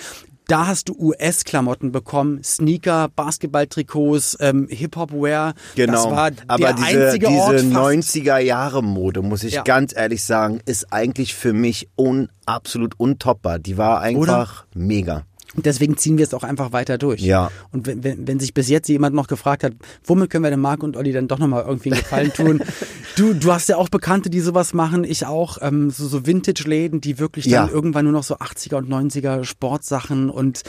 [0.51, 5.55] Da hast du US-Klamotten bekommen, Sneaker, Basketballtrikots, ähm, Hip-Hop-Wear.
[5.77, 5.93] Genau.
[5.93, 7.73] Das war Aber diese, einzige diese Ort fast.
[7.73, 9.63] 90er Jahre Mode, muss ich Ja.
[9.63, 13.61] ganz ehrlich sagen, ist eigentlich für mich un, absolut untoppbar.
[13.61, 15.23] Die war einfach mega.
[15.57, 17.21] Und deswegen ziehen wir es auch einfach weiter durch.
[17.21, 17.51] Ja.
[17.73, 19.73] Und wenn, wenn, wenn sich bis jetzt jemand noch gefragt hat,
[20.05, 22.63] womit können wir denn Marc und Olli dann doch nochmal irgendwie einen Gefallen tun?
[23.17, 25.59] du, du hast ja auch Bekannte, die sowas machen, ich auch.
[25.61, 27.73] Ähm, so, so Vintage-Läden, die wirklich dann Ja.
[27.73, 30.63] irgendwann nur noch so 80er und 90er Sportsachen und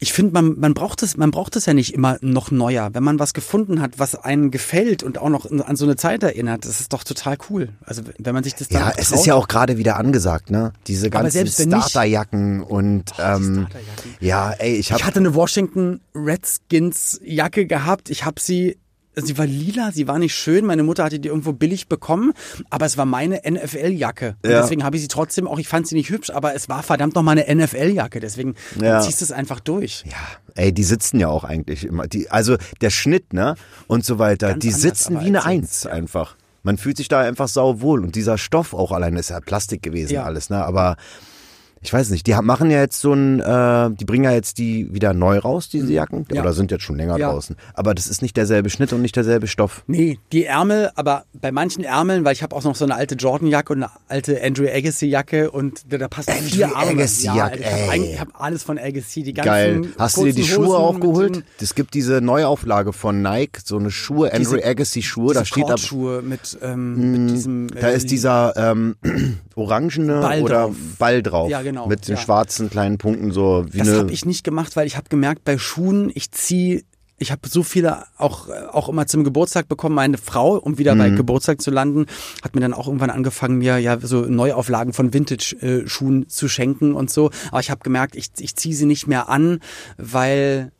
[0.00, 2.90] ich finde, man, man braucht es, man braucht es ja nicht immer noch neuer.
[2.92, 6.22] Wenn man was gefunden hat, was einem gefällt und auch noch an so eine Zeit
[6.22, 7.70] erinnert, das ist doch total cool.
[7.84, 9.18] Also wenn man sich das dann Ja, es traut.
[9.20, 10.72] ist ja auch gerade wieder angesagt, ne?
[10.86, 14.14] Diese ganzen Starterjacken und ähm, Starterjacken.
[14.20, 18.10] ja, ey, ich habe Ich hatte eine Washington Redskins Jacke gehabt.
[18.10, 18.78] Ich habe sie,
[19.22, 20.64] sie war lila, sie war nicht schön.
[20.66, 22.32] Meine Mutter hatte die irgendwo billig bekommen,
[22.70, 24.36] aber es war meine NFL-Jacke.
[24.44, 24.62] Ja.
[24.62, 27.14] deswegen habe ich sie trotzdem auch, ich fand sie nicht hübsch, aber es war verdammt
[27.14, 28.20] noch mal eine NFL-Jacke.
[28.20, 28.98] Deswegen Ja.
[29.00, 30.04] du ziehst es einfach durch.
[30.06, 30.16] ja,
[30.54, 32.06] ey, die sitzen ja auch eigentlich immer.
[32.06, 33.54] Die, also der Schnitt, ne?
[33.86, 36.36] Und so weiter, Ganz die sitzen wie eine Eins einfach.
[36.62, 38.02] Man fühlt sich da einfach sau wohl.
[38.02, 40.24] Und dieser Stoff auch alleine ist ja Plastik gewesen Ja.
[40.24, 40.64] alles, ne?
[40.64, 40.96] Aber
[41.80, 44.92] ich weiß nicht, die machen ja jetzt so ein, äh, die bringen ja jetzt die
[44.92, 46.26] wieder neu raus, diese Jacken.
[46.32, 46.42] Ja.
[46.42, 47.30] Oder sind jetzt schon länger Ja.
[47.32, 47.56] draußen.
[47.74, 49.84] Aber das ist nicht derselbe Schnitt und nicht derselbe Stoff.
[49.86, 53.14] Nee, die Ärmel, aber bei manchen Ärmeln, weil ich habe auch noch so eine alte
[53.14, 56.90] Jordan-Jacke und eine alte Andrew Agassi-Jacke und da, passen Andrew vier Arme.
[56.92, 58.12] Agassi-Jacke, ja, ich habe ey.
[58.14, 59.82] ich hab alles von Agassi, die ganzen Geil.
[59.98, 61.44] Hast du dir die Schuhe Hosen auch geholt?
[61.60, 65.64] Es gibt diese Neuauflage von Nike, so eine Schuhe, Andrew Diese- Agassi Schuhe, da steht
[65.64, 67.68] da, Kordschuhe mit, ähm, mit diesem.
[67.68, 68.96] da äh, ist dieser ähm,
[69.54, 70.76] orangene Ball oder drauf.
[70.98, 71.50] Ball drauf.
[71.50, 72.20] Ja, genau, Mit den ja.
[72.20, 75.58] schwarzen kleinen Punkten, so wie Das habe ich nicht gemacht, weil ich habe gemerkt, bei
[75.58, 76.82] Schuhen, ich ziehe,
[77.20, 79.94] ich habe so viele auch, auch immer zum Geburtstag bekommen.
[79.96, 80.98] Meine Frau, um wieder Mhm.
[80.98, 82.06] bei Geburtstag zu landen,
[82.44, 87.10] hat mir dann auch irgendwann angefangen, mir ja so Neuauflagen von Vintage-Schuhen zu schenken und
[87.10, 87.30] so.
[87.50, 89.58] Aber ich habe gemerkt, ich, ich ziehe sie nicht mehr an,
[89.96, 90.70] weil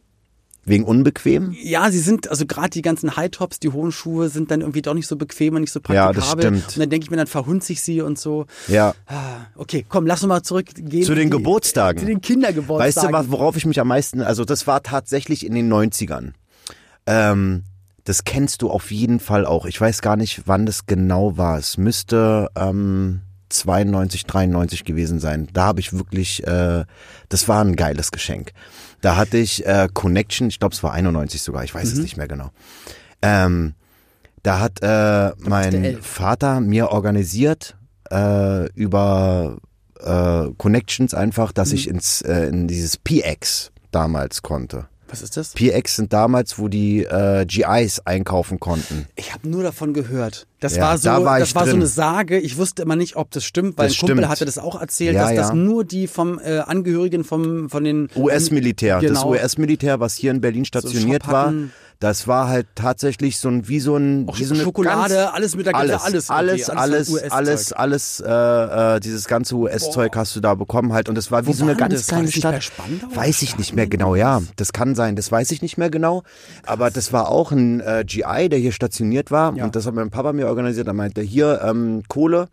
[0.68, 1.54] Wegen unbequem?
[1.62, 4.94] Ja, sie sind, also gerade die ganzen High-Tops, die hohen Schuhe sind dann irgendwie doch
[4.94, 6.14] nicht so bequem und nicht so Ja, praktikabel.
[6.14, 6.66] das stimmt.
[6.76, 8.46] Und dann denke ich mir, dann verhunze ich sie und so.
[8.68, 8.94] Ja.
[9.06, 11.02] Ah, Okay, komm, lass uns mal zurückgehen.
[11.04, 11.98] Zu den die- Geburtstagen.
[12.00, 13.12] Zu den Kindergeburtstagen.
[13.12, 16.32] Weißt du, worauf ich mich am meisten, also das war tatsächlich in den 90ern.
[17.06, 17.64] Ähm,
[18.04, 19.66] das kennst du auf jeden Fall auch.
[19.66, 21.58] Ich weiß gar nicht, wann das genau war.
[21.58, 25.48] Es müsste ähm, 92, 93 gewesen sein.
[25.52, 26.84] Da habe ich wirklich, äh,
[27.28, 28.52] das war ein geiles Geschenk.
[29.00, 32.16] Da hatte ich äh, Connection, ich glaube es war 91 sogar, ich weiß es nicht
[32.16, 32.50] mehr genau.
[33.22, 33.74] Ähm,
[34.42, 35.98] da hat äh, mein.
[36.00, 37.76] Vater mir organisiert
[38.10, 39.58] äh, über
[40.00, 44.88] äh, Connections einfach, dass ich ins äh, in dieses PX damals konnte.
[45.08, 45.50] Was ist das?
[45.54, 49.06] PX sind damals, wo die äh, GIs einkaufen konnten.
[49.16, 50.46] Ich habe nur davon gehört.
[50.60, 52.38] Das Ja, war so, da war das war so eine Sage.
[52.38, 54.28] Ich wusste immer nicht, ob das stimmt, weil Das ein Kumpel stimmt.
[54.28, 55.54] hatte das auch erzählt, Ja, dass das ja.
[55.54, 59.00] nur die vom äh, Angehörigen vom von den US-Militär.
[59.00, 59.30] Das Genau.
[59.30, 61.54] US-Militär, was hier in Berlin stationiert Shop war.
[62.00, 65.56] Das war halt tatsächlich so ein wie so ein wie so eine Schokolade, ganz, alles
[65.56, 67.32] mit der alles, alles, alles, okay, alles, US-Zeug.
[67.32, 71.42] alles, alles, äh, äh, dieses ganze US-Zeug hast du da bekommen halt und es war
[71.44, 72.06] wie Wo so eine ganz das?
[72.06, 72.62] Kleine das Stadt.
[72.62, 75.90] Spandau Weiß ich nicht mehr genau, ja, das kann sein, das weiß ich nicht mehr
[75.90, 76.22] genau,
[76.66, 79.64] aber das war auch ein äh, GI, der hier stationiert war Ja.
[79.64, 80.86] und das hat mein Papa mir organisiert.
[80.86, 82.48] Er meinte hier ähm, Kohle.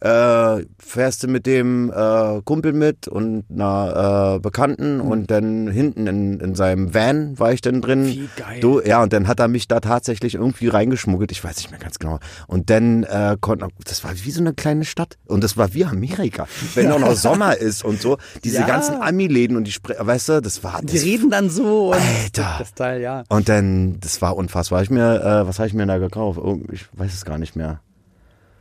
[0.00, 5.08] Äh, fährst du mit dem äh, Kumpel mit und einer äh, Bekannten Hm.
[5.10, 8.06] und dann hinten in, in seinem Van war ich dann drin.
[8.06, 8.60] Wie geil.
[8.60, 11.80] Du, ja, und dann hat er mich da tatsächlich irgendwie reingeschmuggelt, ich weiß nicht mehr
[11.80, 12.18] ganz genau.
[12.46, 15.16] Und dann äh, konnten, das war wie so eine kleine Stadt.
[15.26, 16.46] Und das war wie Amerika.
[16.74, 18.66] Wenn auch noch Sommer ist und so, diese Ja.
[18.66, 21.98] ganzen Ami-Läden und die, Spre weißt du, das war Die das reden dann so und
[22.00, 22.56] Alter.
[22.58, 23.24] das Teil, ja.
[23.30, 24.82] und dann, das war unfassbar.
[24.82, 26.38] Ich mir, äh, was habe ich mir da gekauft?
[26.38, 27.80] Oh, ich weiß es gar nicht mehr.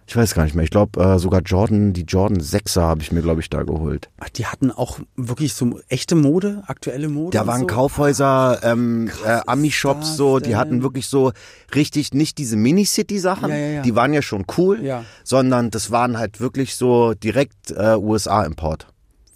[0.08, 0.63] Ich weiß gar nicht mehr.
[0.63, 4.10] Ich glaube, äh, sogar Jordan, die Jordan 6er habe ich mir, glaube ich, da geholt.
[4.20, 7.36] Ach, die hatten auch wirklich so echte Mode, aktuelle Mode.
[7.36, 7.68] Da waren so.
[7.68, 11.32] Kaufhäuser, ähm, äh, Ami-Shops so, die hatten wirklich so
[11.74, 13.82] richtig nicht diese Mini-City-Sachen, Ja, ja, ja.
[13.82, 18.88] die waren ja schon cool, sondern das waren halt wirklich so direkt äh, USA-Import.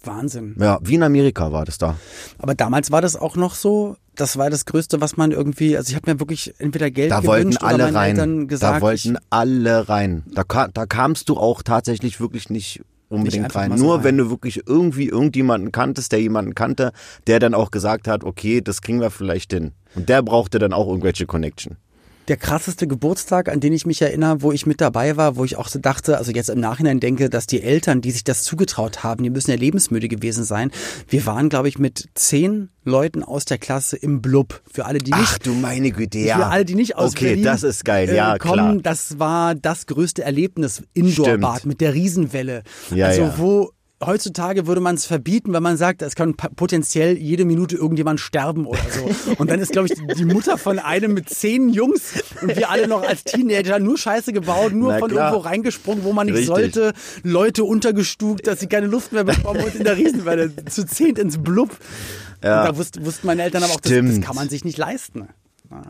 [0.02, 0.56] Wahnsinn.
[0.58, 1.96] Ja, wie in Amerika war das da.
[2.38, 5.90] Aber damals war das auch noch so, das war das Größte, was man irgendwie, also
[5.90, 8.10] ich habe mir wirklich entweder Geld Da wollten gewünscht oder alle meinen rein.
[8.10, 10.24] Eltern gesagt, da wollten alle rein.
[10.32, 13.74] Da, da kamst du auch tatsächlich wirklich nicht unbedingt einfach rein.
[13.74, 14.04] Nur rein.
[14.04, 16.92] wenn du wirklich irgendwie irgendjemanden kanntest, der jemanden kannte,
[17.26, 19.72] der dann auch gesagt hat, okay, das kriegen wir vielleicht hin.
[19.94, 21.76] Und der brauchte dann auch irgendwelche Connection.
[22.30, 25.56] Der krasseste Geburtstag, an den ich mich erinnere, wo ich mit dabei war, wo ich
[25.56, 29.02] auch so dachte, also jetzt im Nachhinein denke, dass die Eltern, die sich das zugetraut
[29.02, 30.70] haben, die müssen ja lebensmüde gewesen sein.
[31.08, 34.62] Wir waren, glaube ich, mit zehn Leuten aus der Klasse im Blub.
[34.72, 36.36] Für alle, die nicht Ach du meine Güte, ja.
[36.36, 38.76] Für alle, die nicht aus Okay, Berlin das ist geil, äh, ja, kommen, klar.
[38.82, 42.62] das war das größte Erlebnis Indoor-Bad mit der Riesenwelle.
[42.94, 43.34] Ja, also ja.
[43.38, 43.72] wo
[44.04, 48.66] heutzutage würde man es verbieten, wenn man sagt, es kann potenziell jede Minute irgendjemand sterben
[48.66, 49.34] oder so.
[49.36, 52.88] Und dann ist, glaube ich, die Mutter von einem mit zehn Jungs und wir alle
[52.88, 55.32] noch als Teenager nur Scheiße gebaut, nur Na von klar.
[55.32, 56.48] irgendwo reingesprungen, wo man nicht Richtig.
[56.48, 61.18] sollte, Leute untergestuckt, dass sie keine Luft mehr bekommen und in der Riesenwelle zu zehnt
[61.18, 61.76] ins Blub.
[62.42, 62.60] Ja.
[62.60, 65.28] Und da wussten, wussten meine Eltern aber auch, das, das kann man sich nicht leisten.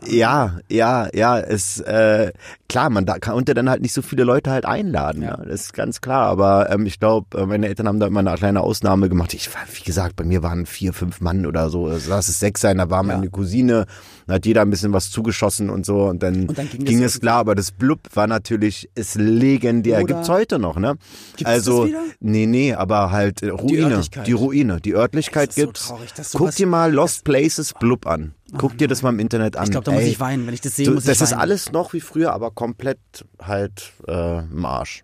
[0.07, 2.31] Ja, ja, ja, es äh,
[2.69, 5.29] klar, man da konnte dann halt nicht so viele Leute halt einladen, Ja.
[5.29, 5.37] ja.
[5.37, 6.27] das ist ganz klar.
[6.27, 9.33] Aber ähm, ich glaube, meine Eltern haben da immer eine kleine Ausnahme gemacht.
[9.33, 11.87] Ich war, wie gesagt, bei mir waren vier, fünf Mann oder so.
[11.87, 13.85] Also Lass es sechs sein, da war meine Cousine,
[14.27, 17.03] da hat jeder ein bisschen was zugeschossen und so und dann, Und dann ging ging,
[17.03, 17.37] es klar.
[17.39, 19.97] Aber das Blub war natürlich ist legendär.
[20.03, 20.95] Oder- Gibt's heute noch, ne?
[21.37, 21.87] Gibt's also
[22.19, 24.27] nee, nee, aber halt äh, Ruine, Örtlichkeit.
[24.27, 25.87] die Ruine, die Örtlichkeit so gibt's.
[25.87, 28.33] traurig, dass Guck dir mal Lost Places Blub an.
[28.57, 29.65] Guck dir das mal im Internet an.
[29.65, 30.45] Ich glaube, da muss Ey, ich weinen.
[30.47, 31.39] Wenn ich das sehe, Du, muss ich das ist weinen.
[31.41, 32.99] alles noch wie früher, aber komplett
[33.41, 35.03] halt äh, im Arsch.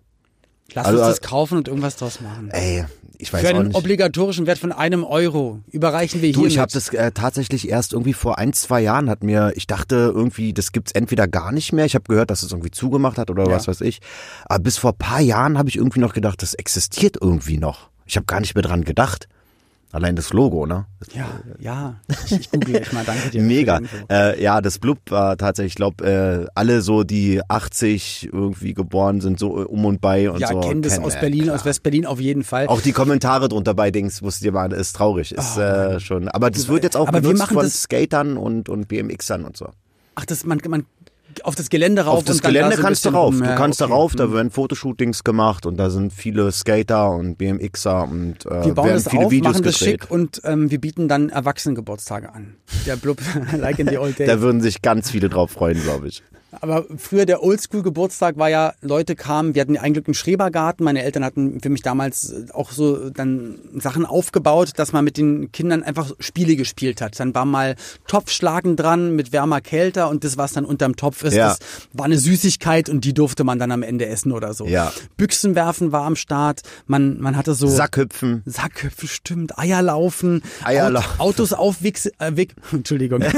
[0.74, 2.50] Lass Also, uns das äh, kaufen und irgendwas draus machen.
[2.50, 2.84] Ey,
[3.16, 6.48] ich weiß Für einen obligatorischen Wert von einem Euro überreichen wir Du, hier.
[6.48, 10.12] ich habe das äh, tatsächlich erst irgendwie vor ein, zwei Jahren hat mir, ich dachte
[10.14, 11.86] irgendwie, das gibt's entweder gar nicht mehr.
[11.86, 13.50] Ich habe gehört, dass es irgendwie zugemacht hat oder Ja.
[13.52, 14.00] was weiß ich.
[14.44, 17.88] Aber bis vor paar Jahren habe ich irgendwie noch gedacht, das existiert irgendwie noch.
[18.04, 19.26] Ich habe gar nicht mehr dran gedacht.
[19.90, 20.84] Allein das Logo, ne?
[21.14, 22.00] Ja, ja.
[22.28, 23.04] Ich, google jetzt mal.
[23.06, 23.40] Danke dir.
[23.40, 23.80] Mega.
[24.10, 29.22] Äh, ja, das Blub war tatsächlich, ich glaube, äh, alle so, die 80 irgendwie geboren
[29.22, 30.60] sind, so äh, um und bei und Ja, so.
[30.60, 31.56] kennen das aus äh, Berlin, klar.
[31.56, 32.66] aus West-Berlin auf jeden Fall.
[32.66, 35.32] Auch die Kommentare drunter bei Dings, wusst ihr mal, ist traurig.
[35.32, 36.28] Ist äh, schon.
[36.28, 39.56] Aber das wird jetzt auch Aber wir benutzt machen von Skatern und, und BMXern und
[39.56, 39.68] so.
[40.16, 40.84] Ach, das, man, man,
[41.44, 43.34] auf das Gelände rauf Auf das da Gelände ein kannst du rauf.
[43.36, 43.90] Du kannst okay.
[43.90, 44.32] da rauf, da Hm.
[44.34, 49.02] werden Fotoshootings gemacht und da sind viele Skater und BMXer und äh, Wir bauen werden
[49.04, 50.02] das viele auf, Videos machen das gedreht.
[50.02, 52.56] schick und ähm, wir bieten dann Erwachsenengeburtstage an.
[52.86, 53.18] Der Blub,
[53.58, 54.28] like in the old days.
[54.28, 56.22] Da würden sich ganz viele drauf freuen, glaube ich.
[56.60, 60.84] Aber früher der Oldschool-Geburtstag war ja, Leute kamen, wir hatten ja eigentlich einen Schrebergarten.
[60.84, 65.52] Meine Eltern hatten für mich damals auch so dann Sachen aufgebaut, dass man mit den
[65.52, 67.18] Kindern einfach Spiele gespielt hat.
[67.20, 71.34] Dann war mal Topfschlagen dran mit wärmer, kälter und das, was dann unterm Topf ist,
[71.34, 71.48] Ja.
[71.48, 71.58] das
[71.92, 74.66] war eine Süßigkeit und die durfte man dann am Ende essen oder so.
[74.66, 74.92] Ja.
[75.16, 76.62] Büchsen werfen war am Start.
[76.86, 78.42] Man, man hatte so Sackhüpfen.
[78.46, 81.10] Sackhüpfen, stimmt, Eierlaufen, Eierlaufen.
[81.18, 82.32] Aut- Autos aufwichsen, äh,
[82.72, 83.22] Entschuldigung.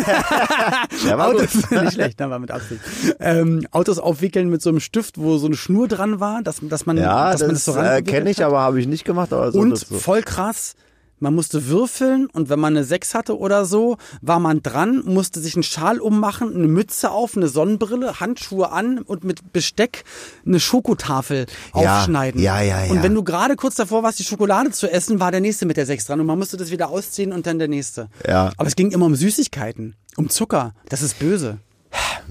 [1.07, 1.19] Ja.
[1.19, 2.81] Autos, nicht schlecht, da war mit Absicht.
[3.19, 6.87] Ähm, Autos aufwickeln mit so einem Stift, wo so eine Schnur dran war, dass, dass
[6.87, 8.47] man, Ja, dass man das das so äh, kenne ich, hat.
[8.47, 9.33] aber habe ich nicht gemacht.
[9.33, 9.97] Aber so Und das so.
[9.99, 10.75] voll krass,
[11.23, 15.39] man musste würfeln und wenn man eine 6 hatte oder so, war man dran, musste
[15.41, 20.05] sich einen Schal ummachen, eine Mütze auf, eine Sonnenbrille, Handschuhe an und mit Besteck
[20.47, 21.45] eine Schokotafel
[21.75, 22.41] Ja, aufschneiden.
[22.41, 22.91] ja, ja, ja.
[22.91, 25.77] Und wenn du gerade kurz davor warst, die Schokolade zu essen, war der nächste mit
[25.77, 28.09] der 6 dran und man musste das wieder ausziehen und dann der nächste.
[28.27, 28.51] Ja.
[28.57, 30.73] Aber es ging immer um Süßigkeiten, um Zucker.
[30.89, 31.59] Das ist böse.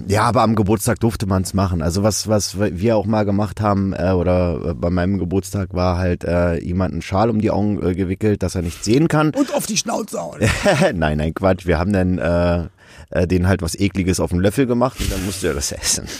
[0.08, 1.82] Ja, aber am Geburtstag durfte man es machen.
[1.82, 5.98] Also was, was wir auch mal gemacht haben, äh, oder äh, bei meinem Geburtstag war
[5.98, 9.32] halt äh, jemand einen Schal um die Augen äh, gewickelt, dass er nicht sehen kann.
[9.32, 10.40] Und auf die Schnauze hauen.
[10.96, 11.66] nein, nein, Quatsch.
[11.66, 12.68] Wir haben dann äh,
[13.10, 16.06] äh, den halt was Ekliges auf den Löffel gemacht und dann musste er das essen.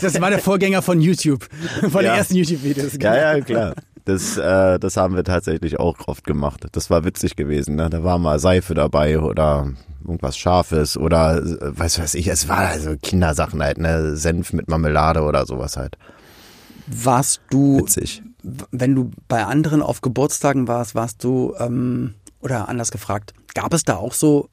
[0.00, 1.48] Das war der Vorgänger von YouTube.
[1.80, 2.12] Von Ja.
[2.12, 2.92] den ersten YouTube-Videos.
[3.00, 3.74] Ja, ja, klar.
[4.04, 6.66] Das, äh, das haben wir tatsächlich auch oft gemacht.
[6.72, 7.74] Das war witzig gewesen.
[7.76, 7.90] Ne?
[7.90, 9.72] Da war mal Seife dabei oder
[10.06, 12.28] irgendwas Scharfes oder äh, weiß weiß ich.
[12.28, 14.16] Es war also Kindersachen halt, ne?
[14.16, 15.96] Senf mit Marmelade oder sowas halt.
[16.86, 18.22] Warst du, Witzig.
[18.42, 23.82] wenn du bei anderen auf Geburtstagen warst, warst du, ähm, oder anders gefragt, gab es
[23.82, 24.48] da auch so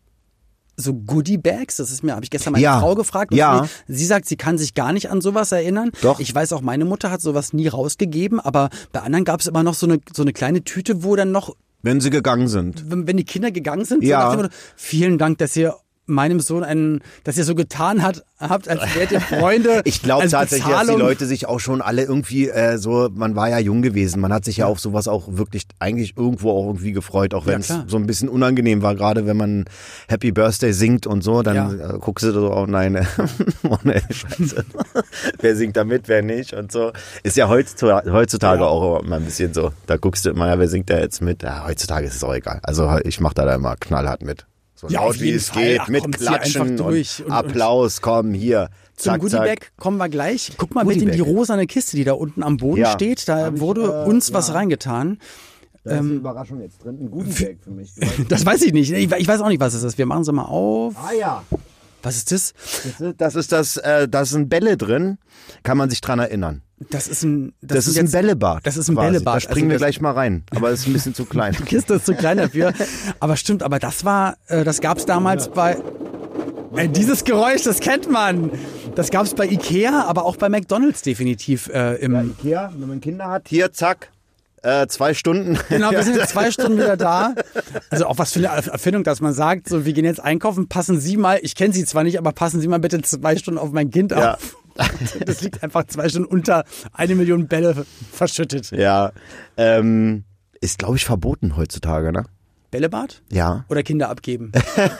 [0.76, 1.76] so Goodie-Bags?
[1.76, 2.80] Das ist mir, habe ich gestern meine Ja.
[2.80, 3.32] Frau gefragt.
[3.32, 3.68] Ja.
[3.88, 5.92] Sie, sie sagt, sie kann sich gar nicht an sowas erinnern.
[6.02, 6.20] Doch.
[6.20, 9.62] Ich weiß auch, meine Mutter hat sowas nie rausgegeben, aber bei anderen gab es immer
[9.62, 12.89] noch so eine, so eine kleine Tüte, wo dann noch Wenn sie gegangen sind.
[12.89, 14.32] wenn, wenn die Kinder gegangen sind, Ja.
[14.36, 18.82] so vielen Dank, dass ihr meinem Sohn einen, dass ihr so getan hat, habt, als
[18.96, 19.82] wärt ihr Freunde.
[19.86, 21.00] Ich glaube tatsächlich, dass die Bezahlung.
[21.00, 24.44] Leute sich auch schon alle irgendwie äh, so, man war ja jung gewesen, man hat
[24.46, 27.68] sich ja auf sowas auch wirklich eigentlich irgendwo auch irgendwie gefreut, auch Ja, wenn es
[27.68, 27.86] klar.
[27.88, 29.66] so ein bisschen unangenehm war, gerade wenn man
[30.10, 31.72] Happy Birthday singt und so, dann Ja.
[31.96, 33.08] äh, guckst du so, oh nein,
[33.70, 34.66] oh nee, scheiße.
[35.39, 36.92] wer singt da mit, wer nicht und so.
[37.24, 38.68] Ist ja heutzutage, heutzutage Ja.
[38.68, 41.44] auch immer ein bisschen so, da guckst du immer, ja, wer singt da jetzt mit?
[41.44, 42.60] Ja, heutzutage ist es auch egal.
[42.63, 44.46] Also ich mache da, da immer knallhart mit.
[44.84, 45.63] So Ja, laut wie es Fall.
[45.63, 48.69] geht, Ach, mit Klatschen und, und- Applaus, komm, hier.
[48.96, 50.52] Zum zack, Goodiebag kommen wir gleich.
[50.58, 51.39] Guck mal bitte in die Goodiebag.
[51.39, 52.91] rosane Kiste, die da unten am Boden Ja.
[52.91, 53.28] steht.
[53.28, 54.56] Da Hab ich, wurde äh, uns was ja.
[54.56, 55.17] reingetan.
[55.86, 57.91] Da ist eine Überraschung jetzt drin, ein Goodiebag für mich.
[58.30, 58.91] Das weiß ich nicht.
[58.91, 59.98] Ich ich weiß auch nicht, was es ist.
[59.98, 60.96] Wir machen sie mal auf.
[60.98, 61.43] ah ja,
[62.04, 62.54] Was ist das?
[63.17, 65.17] das ist das, äh, da sind Bälle drin,
[65.63, 66.62] kann man sich dran erinnern.
[66.90, 67.54] Das ist ein.
[67.62, 68.66] Das, sind ist ein jetzt- Bällebad.
[68.66, 69.12] Das ist ein quasi.
[69.14, 69.36] Bällebad.
[69.36, 71.56] Da springen Also wir das- gleich mal rein, aber es ist ein bisschen zu klein.
[71.60, 72.74] Die Kiste ist zu klein dafür.
[73.20, 75.78] Aber stimmt, aber das war, äh, das gab's damals bei.
[76.76, 78.52] Äh, dieses Geräusch, das kennt man.
[78.96, 82.32] Das gab's bei Ikea, aber auch bei McDonalds definitiv äh, im.
[82.40, 84.10] Ikea, wenn man Kinder hat, hier, zack,
[84.64, 85.58] äh, zwei Stunden.
[85.70, 87.36] Genau, wir sind in zwei Stunden wieder da.
[87.92, 91.00] Also auch was für eine Erfindung, dass man sagt, so wir gehen jetzt einkaufen, passen
[91.00, 93.72] Sie mal, ich kenne Sie zwar nicht, aber passen Sie mal bitte zwei Stunden auf
[93.72, 94.34] mein Kind Ja.
[94.34, 94.58] auf.
[95.26, 98.72] Das liegt einfach zwei Stunden unter eine Million Bälle verschüttet.
[98.72, 99.12] Ja,
[99.58, 100.24] ähm,
[100.62, 102.24] ist glaube ich verboten heutzutage, ne?
[102.72, 103.22] Bällebad?
[103.32, 103.66] Ja.
[103.70, 104.52] Oder Kinder abgeben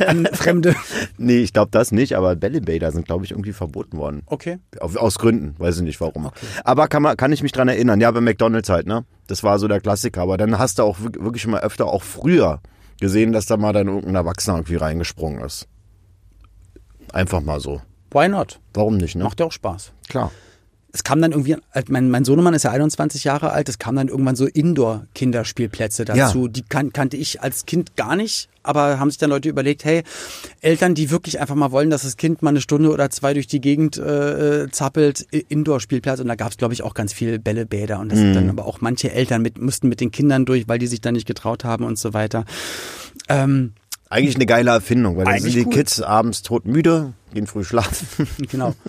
[0.06, 0.76] an Fremde.
[1.18, 4.22] Nee, ich glaube das nicht, aber Bällebäder sind glaube ich irgendwie verboten worden.
[4.28, 4.60] Okay.
[4.80, 6.30] Aus Gründen, weiß ich nicht warum.
[6.64, 8.00] Aber kann, man, kann ich mich dran erinnern.
[8.00, 9.06] Ja, bei McDonalds halt, ne?
[9.26, 10.22] Das war so der Klassiker.
[10.22, 12.62] Aber dann hast du auch wirk- wirklich mal öfter, auch früher,
[13.02, 15.68] gesehen, dass da mal dann irgendein Erwachsener irgendwie reingesprungen ist.
[17.12, 17.82] Einfach mal so.
[18.13, 18.60] Why not?
[18.73, 19.23] Warum nicht, ne?
[19.23, 19.91] Macht ja auch Spaß.
[20.10, 20.32] Klar.
[20.95, 21.56] Es kam dann irgendwie,
[21.88, 26.43] mein, mein Sohnemann ist ja 21 Jahre alt, es kam dann irgendwann so Indoor-Kinderspielplätze dazu.
[26.45, 26.47] Ja.
[26.49, 30.04] Die kan kannte ich als Kind gar nicht, aber haben sich dann Leute überlegt, hey,
[30.62, 33.47] Eltern, die wirklich einfach mal wollen, dass das Kind mal eine Stunde oder zwei durch
[33.47, 36.19] die Gegend äh, zappelt, I- Indoor-Spielplatz.
[36.19, 37.99] Und da gab es, glaube ich, auch ganz viele Bällebäder.
[37.99, 40.78] Und das sind dann aber auch manche Eltern mit, mussten mit den Kindern durch, weil
[40.80, 42.45] die sich dann nicht getraut haben und so weiter.
[43.30, 43.73] Ähm,
[44.10, 45.74] Eigentlich eine geile Erfindung, weil dann sind die cool.
[45.74, 48.28] Kids abends todmüde, gehen früh schlafen.
[48.50, 48.76] Genau.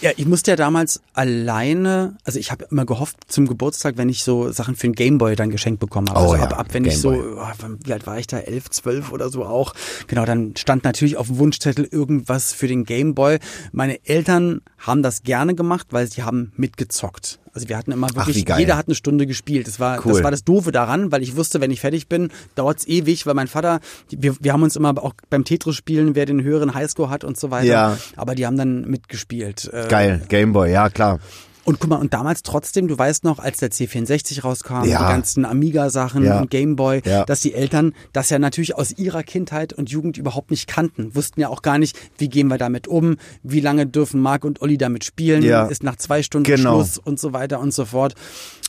[0.00, 4.24] Ja, ich musste ja damals alleine, also ich habe immer gehofft zum Geburtstag, wenn ich
[4.24, 6.18] so Sachen für den Gameboy dann geschenkt bekommen habe.
[6.18, 8.70] Oh also ja, ab, ab wenn ich so, oh, wie alt war ich da, elf,
[8.70, 9.74] zwölf oder so auch.
[10.06, 13.38] Genau, dann stand natürlich auf dem Wunschzettel irgendwas für den Gameboy.
[13.72, 17.38] Meine Eltern haben das gerne gemacht, weil sie haben mitgezockt.
[17.56, 18.60] Also wir hatten immer wirklich, geil.
[18.60, 19.66] jeder hat eine Stunde gespielt.
[19.66, 20.12] Das war, Cool.
[20.12, 23.32] das war das Doofe daran, weil ich wusste, wenn ich fertig bin, dauert's ewig, weil
[23.32, 27.24] mein Vater, wir, wir haben uns immer auch beim Tetris-Spielen, wer den höheren Highscore hat
[27.24, 27.66] und so weiter.
[27.66, 27.98] Ja.
[28.14, 29.70] Aber die haben dann mitgespielt.
[29.72, 31.18] Äh, Geil, Gameboy, ja klar.
[31.66, 34.98] Und guck mal, und damals trotzdem, du weißt noch, als der C64 rauskam, Ja.
[34.98, 36.38] die ganzen Amiga-Sachen Ja.
[36.40, 37.24] und Gameboy, Ja.
[37.24, 41.14] dass die Eltern das ja natürlich aus ihrer Kindheit und Jugend überhaupt nicht kannten.
[41.16, 44.62] Wussten ja auch gar nicht, wie gehen wir damit um, wie lange dürfen Marc und
[44.62, 46.76] Olli damit spielen, ist nach zwei Stunden Genau.
[46.76, 48.14] Schluss und so weiter und so fort.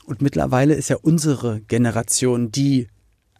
[0.05, 2.87] Und mittlerweile ist ja unsere Generation die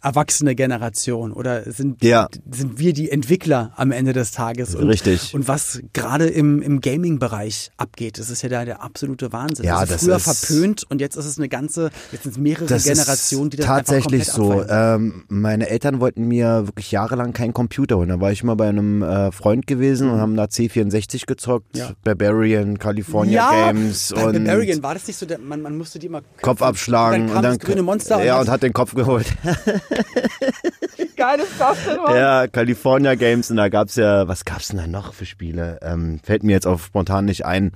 [0.02, 2.28] erwachsene Generation oder sind, Ja.
[2.50, 4.74] sind wir die Entwickler am Ende des Tages.
[4.74, 5.34] Und, Richtig.
[5.34, 9.64] Und was gerade im, im Gaming-Bereich abgeht, das ist ja da der absolute Wahnsinn.
[9.66, 12.38] Ja, also das früher ist- verpönt und jetzt ist es eine ganze, jetzt sind es
[12.38, 14.42] mehrere Generationen, die das tatsächlich einfach so.
[14.48, 15.00] komplett abfeiern.
[15.02, 18.08] Ähm, meine Eltern wollten mir wirklich jahrelang keinen Computer holen.
[18.08, 21.80] Da war ich mal bei einem äh, Freund gewesen und haben da C64 gezockt, Mhm.
[21.80, 21.90] Ja.
[22.04, 25.98] Barbarian, California ja, Games bei und Barbarian war das nicht so, der, man, man musste
[25.98, 28.72] die immer Kopf abschlagen und dann, kam das grüne Monster ja und, und hat den
[28.72, 29.26] Kopf geholt.
[31.16, 32.16] geil ist das denn, Mann?
[32.16, 35.78] Ja, California Games und da gab's ja, was gab's denn da noch für Spiele?
[35.82, 37.72] Ähm, fällt mir jetzt auf spontan nicht ein.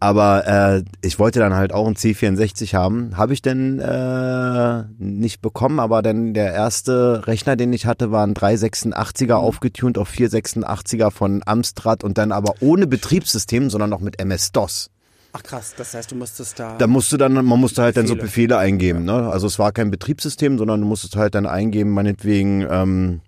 [0.00, 3.16] Aber äh, ich wollte dann halt auch einen C64 haben.
[3.16, 8.26] Habe ich denn äh, nicht bekommen, aber dann der erste Rechner, den ich hatte, war
[8.26, 14.20] ein 386er aufgetunt auf 486er von Amstrad und dann aber ohne Betriebssystem, sondern noch mit
[14.20, 14.90] MS-DOS.
[15.34, 16.76] Ach krass, das heißt, du musstest da...
[16.76, 18.26] Da musste dann, man musste halt dann so Befehle.
[18.28, 19.04] Befehle eingeben.
[19.04, 19.30] Ne?
[19.30, 23.20] Also es war kein Betriebssystem, sondern du musstest halt dann eingeben, meinetwegen, ähm,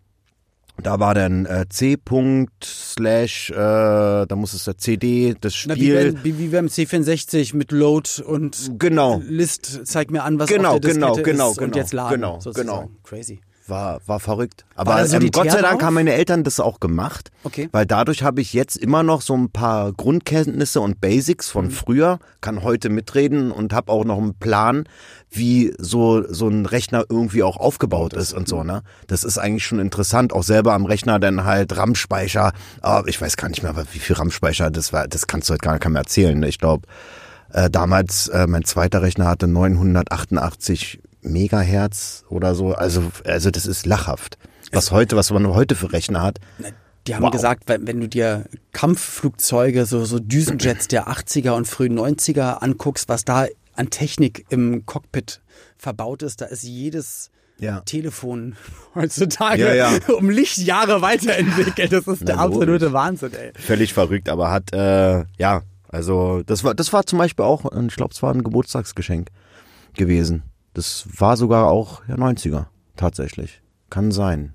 [0.82, 1.96] da war dann äh, C.
[2.62, 6.12] Slash, äh, da musstest du CD, das Na, wie, Spiel.
[6.12, 9.22] beim, wie, wie beim C64 mit Load und Genau.
[9.26, 11.92] List, zeig mir an, was Genau, auf der genau, Diskette genau, ist und genau, jetzt
[11.92, 12.14] laden.
[12.16, 12.68] genau, sozusagen.
[12.68, 12.90] genau.
[13.04, 13.40] Crazy.
[13.66, 14.66] War, war verrückt.
[14.74, 15.86] War Aber da ähm, solitär Gott sei Dank drauf?
[15.86, 17.30] haben meine Eltern das auch gemacht.
[17.44, 17.70] Okay.
[17.72, 21.52] Weil dadurch habe ich jetzt immer noch so ein paar Grundkenntnisse und Basics Mhm.
[21.52, 24.84] von früher, kann heute mitreden und habe auch noch einen Plan,
[25.30, 28.66] wie so, so ein Rechner irgendwie auch aufgebaut ist und so, Mhm.
[28.66, 28.82] ne?
[29.06, 30.34] Das ist eigentlich schon interessant.
[30.34, 32.52] Auch selber am Rechner dann halt RAM-Speicher.
[32.82, 35.08] Aber ich weiß gar nicht mehr, wie viel RAM-Speicher das war.
[35.08, 36.38] Das kannst du halt gar keinem erzählen.
[36.38, 36.48] ne?
[36.48, 36.86] Ich glaube,
[37.50, 42.72] äh, damals, äh, mein zweiter Rechner hatte 988 Megahertz oder so.
[42.74, 44.38] Also, also das ist lachhaft.
[44.72, 46.38] Was heute, was man heute für Rechner hat.
[47.06, 47.30] Die haben Wow.
[47.32, 53.24] gesagt, wenn, du dir Kampfflugzeuge, so, so Düsenjets der 80er und frühen 90er anguckst, was
[53.24, 55.40] da an Technik im Cockpit
[55.76, 57.80] verbaut ist, da ist jedes Ja.
[57.80, 58.56] Telefon
[58.94, 60.14] heutzutage Ja, ja.
[60.16, 61.92] um Lichtjahre weiterentwickelt.
[61.92, 62.56] Das ist der Na, logisch.
[62.62, 63.52] absolute Wahnsinn, ey.
[63.56, 67.96] völlig verrückt, aber hat äh, ja, also das war das war zum Beispiel auch, ich
[67.96, 69.28] glaube, es war ein Geburtstagsgeschenk
[69.96, 70.42] gewesen.
[70.74, 74.52] Das war sogar auch ja 90er tatsächlich, kann sein.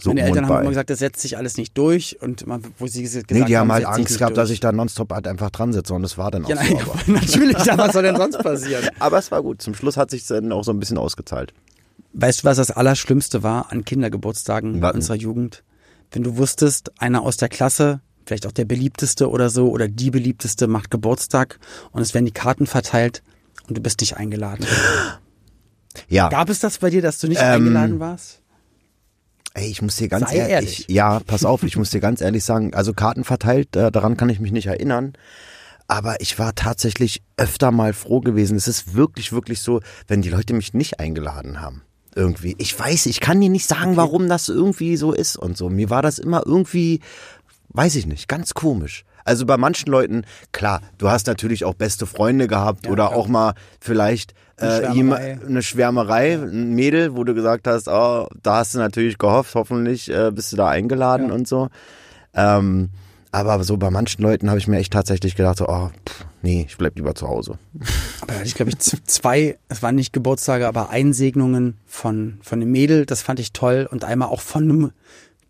[0.00, 2.86] So Meine Eltern haben immer gesagt, das setzt sich alles nicht durch und man, wo
[2.86, 4.44] sie gesagt nee, die haben halt setzt sich Angst gehabt, durch.
[4.44, 6.62] dass ich da nonstop halt einfach dran sitze und das war dann auch Ja, so.
[6.74, 8.86] nein, Aber, natürlich, ja, was soll denn sonst passieren?
[8.98, 9.62] aber es war gut.
[9.62, 11.54] Zum Schluss hat sich dann auch so ein bisschen ausgezahlt.
[12.12, 14.98] Weißt du, was das Allerschlimmste war an Kindergeburtstagen Warten.
[14.98, 15.64] unserer Jugend?
[16.10, 20.10] Wenn du wusstest, einer aus der Klasse, vielleicht auch der beliebteste oder so, oder die
[20.10, 21.58] beliebteste macht Geburtstag
[21.90, 23.22] und es werden die Karten verteilt
[23.68, 24.66] und du bist nicht eingeladen.
[26.08, 26.28] Ja.
[26.28, 28.40] Gab es das bei dir, dass du nicht Ähm, eingeladen warst?
[29.54, 30.86] Ey, ich muss dir ganz ehrlich, ehrlich.
[30.88, 34.28] ja, pass auf, ich muss dir ganz ehrlich sagen, also Karten verteilt, äh, daran kann
[34.28, 35.14] ich mich nicht erinnern.
[35.88, 38.56] Aber ich war tatsächlich öfter mal froh gewesen.
[38.56, 41.82] Es ist wirklich, wirklich so, wenn die Leute mich nicht eingeladen haben.
[42.14, 42.54] Irgendwie.
[42.58, 45.70] Ich weiß, ich kann dir nicht sagen, warum das irgendwie so ist und so.
[45.70, 47.00] Mir war das immer irgendwie,
[47.68, 49.04] weiß ich nicht, ganz komisch.
[49.26, 53.54] Also bei manchen Leuten, klar, du hast natürlich auch beste Freunde gehabt oder auch mal
[53.80, 55.38] vielleicht Eine äh, jema- Schwärmerei.
[55.46, 60.08] eine Schwärmerei, ein Mädel, wo du gesagt hast, oh, da hast du natürlich gehofft, hoffentlich
[60.10, 61.34] äh, bist du da eingeladen Ja.
[61.34, 61.68] und so.
[62.34, 62.90] Ähm,
[63.32, 66.64] aber so bei manchen Leuten habe ich mir echt tatsächlich gedacht, so, oh, pff, nee,
[66.68, 67.58] ich bleib lieber zu Hause.
[68.22, 72.62] Aber da hatte ich, glaube ich, zwei, es waren nicht Geburtstage, aber Einsegnungen von, von
[72.62, 73.86] einem Mädel, das fand ich toll.
[73.90, 74.92] Und einmal auch von einem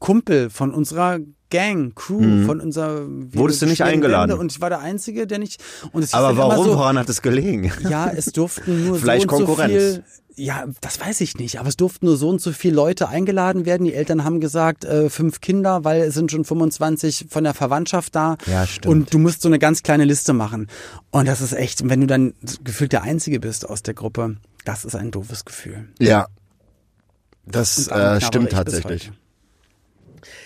[0.01, 1.19] Kumpel, von unserer
[1.51, 3.03] Gang, Crew, von unserer...
[3.03, 3.35] Mhm.
[3.35, 4.37] Wurdest du nicht eingeladen?
[4.37, 5.63] Und ich war der Einzige, der nicht...
[5.93, 6.67] Und es Aber warum?
[6.67, 7.73] So, Woran hat es gelegen?
[7.89, 9.73] Ja, es durften nur Vielleicht so und so Konkurrenz.
[9.73, 10.05] viel.
[10.39, 11.59] Ja, das weiß ich nicht.
[11.61, 13.85] Aber es durften nur so und so viele Leute eingeladen werden.
[13.85, 18.15] Die Eltern haben gesagt, äh, fünf Kinder, weil es sind schon 25 von der Verwandtschaft
[18.15, 18.37] da.
[18.47, 18.87] Ja, stimmt.
[18.87, 20.69] Und du musst so eine ganz kleine Liste machen.
[21.11, 24.85] Und das ist echt, wenn du dann gefühlt der Einzige bist aus der Gruppe, das
[24.85, 25.89] ist ein doofes Gefühl.
[26.01, 26.27] Ja.
[27.47, 29.13] Das äh, stimmt tatsächlich.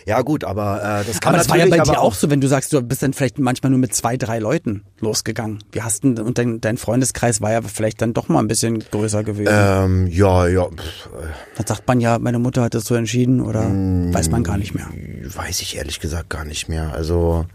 [0.06, 2.40] Ja gut, aber äh, das kann Aber das war ja bei dir auch so, wenn
[2.40, 5.62] du sagst, du bist dann vielleicht manchmal nur mit zwei, drei Leuten losgegangen.
[5.72, 8.78] Wie hast denn, und dein, dein Freundeskreis war ja vielleicht dann doch mal ein bisschen
[8.90, 9.52] größer gewesen.
[9.52, 11.08] Ähm, ja, ja, pff,
[11.56, 14.12] Dann sagt man ja, meine Mutter hat das so entschieden oder Mm.
[14.14, 14.88] weiß man gar nicht mehr.
[15.34, 16.92] weiß ich ehrlich gesagt gar nicht mehr.
[16.94, 17.46] Also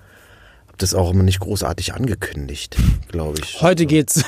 [0.68, 2.78] hab das auch immer nicht großartig angekündigt,
[3.08, 3.62] glaube ich.
[3.62, 4.24] Heute geht's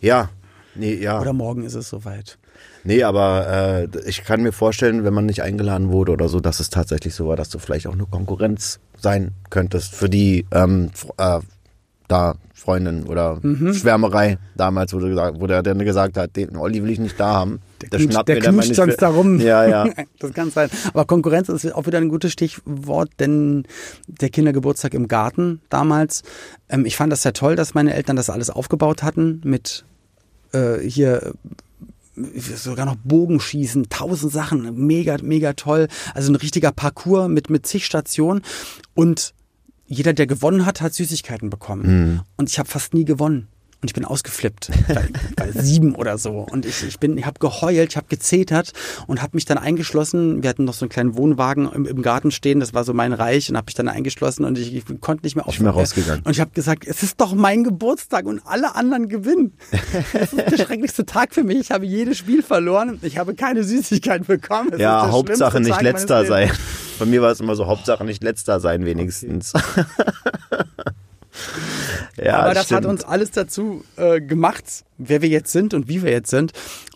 [0.00, 0.30] Ja.
[0.74, 1.20] Nee, ja.
[1.20, 2.38] oder morgen ist es soweit.
[2.84, 6.60] Nee, aber äh, ich kann mir vorstellen, wenn man nicht eingeladen wurde oder so, dass
[6.60, 10.90] es tatsächlich so war, dass du vielleicht auch eine Konkurrenz sein könntest für die ähm,
[11.18, 11.40] äh,
[12.08, 13.72] da Freundin oder Mhm.
[13.72, 17.32] Schwärmerei damals, wo, gesagt, wo der dann gesagt hat, den Olli will ich nicht da
[17.34, 17.60] haben.
[17.92, 19.38] Der, der dann knutscht sonst da rum.
[19.38, 19.86] Ja, ja.
[20.18, 20.68] Das kann sein.
[20.88, 23.64] Aber Konkurrenz ist auch wieder ein gutes Stichwort, denn
[24.06, 26.22] der Kindergeburtstag im Garten damals,
[26.68, 29.84] ähm, ich fand das sehr toll, dass meine Eltern das alles aufgebaut hatten mit
[30.52, 31.32] äh, hier
[32.36, 35.88] sogar noch Bogenschießen, tausend Sachen, mega, mega toll.
[36.14, 38.42] Also ein richtiger Parcours mit, mit zig Stationen
[38.94, 39.34] und
[39.86, 41.84] jeder, der gewonnen hat, hat Süßigkeiten bekommen.
[42.36, 43.48] Und ich habe fast nie gewonnen.
[43.80, 46.40] Und ich bin ausgeflippt, bei, bei sieben oder so.
[46.40, 48.72] Und ich, ich bin, ich habe geheult, ich habe gezetert
[49.06, 50.42] und habe mich dann eingeschlossen.
[50.42, 53.12] Wir hatten noch so einen kleinen Wohnwagen im, im Garten stehen, das war so mein
[53.12, 55.80] Reich und habe mich dann eingeschlossen und ich, ich konnte nicht mehr Nicht mehr aufhören.
[55.80, 56.22] rausgegangen.
[56.24, 59.52] Und ich habe gesagt, es ist doch mein Geburtstag und alle anderen gewinnen.
[60.12, 61.58] Das ist der schrecklichste Tag für mich.
[61.60, 62.98] Ich habe jedes Spiel verloren.
[63.02, 64.70] Ich habe keine Süßigkeiten bekommen.
[64.72, 66.50] Es Ja, Hauptsache nicht Tag letzter sein.
[66.98, 69.52] Bei mir war es immer so, Hauptsache nicht letzter sein wenigstens.
[72.22, 72.84] ja, Aber das stimmt.
[72.84, 76.52] hat uns alles dazu äh, gemacht, wer wir jetzt sind und wie wir jetzt sind.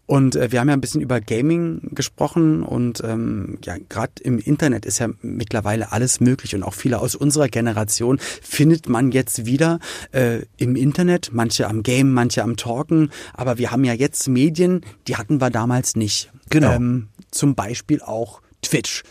[0.06, 4.38] Und äh, wir haben ja ein bisschen über Gaming gesprochen und ähm, ja, gerade im
[4.38, 9.46] Internet ist ja mittlerweile alles möglich und auch viele aus unserer Generation findet man jetzt
[9.46, 9.78] wieder
[10.10, 14.82] äh, im Internet, manche am Game, manche am Talken, aber wir haben ja jetzt Medien,
[15.06, 16.30] die hatten wir damals nicht.
[16.50, 16.72] Genau.
[16.72, 19.04] Ähm, zum Beispiel auch Twitch.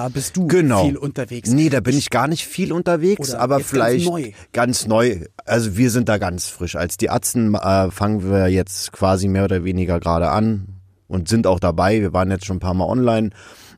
[0.00, 0.86] Da bist du genau.
[0.86, 1.50] viel unterwegs.
[1.50, 4.32] Nee, da bin ich gar nicht viel unterwegs, Oder aber jetzt ganz vielleicht neu.
[4.54, 5.26] ganz neu.
[5.44, 6.74] Also wir sind da ganz frisch.
[6.74, 11.46] Als die Atzen äh, fangen wir jetzt quasi mehr oder weniger gerade an und sind
[11.46, 12.00] auch dabei.
[12.00, 13.28] Wir waren jetzt schon ein paar Mal online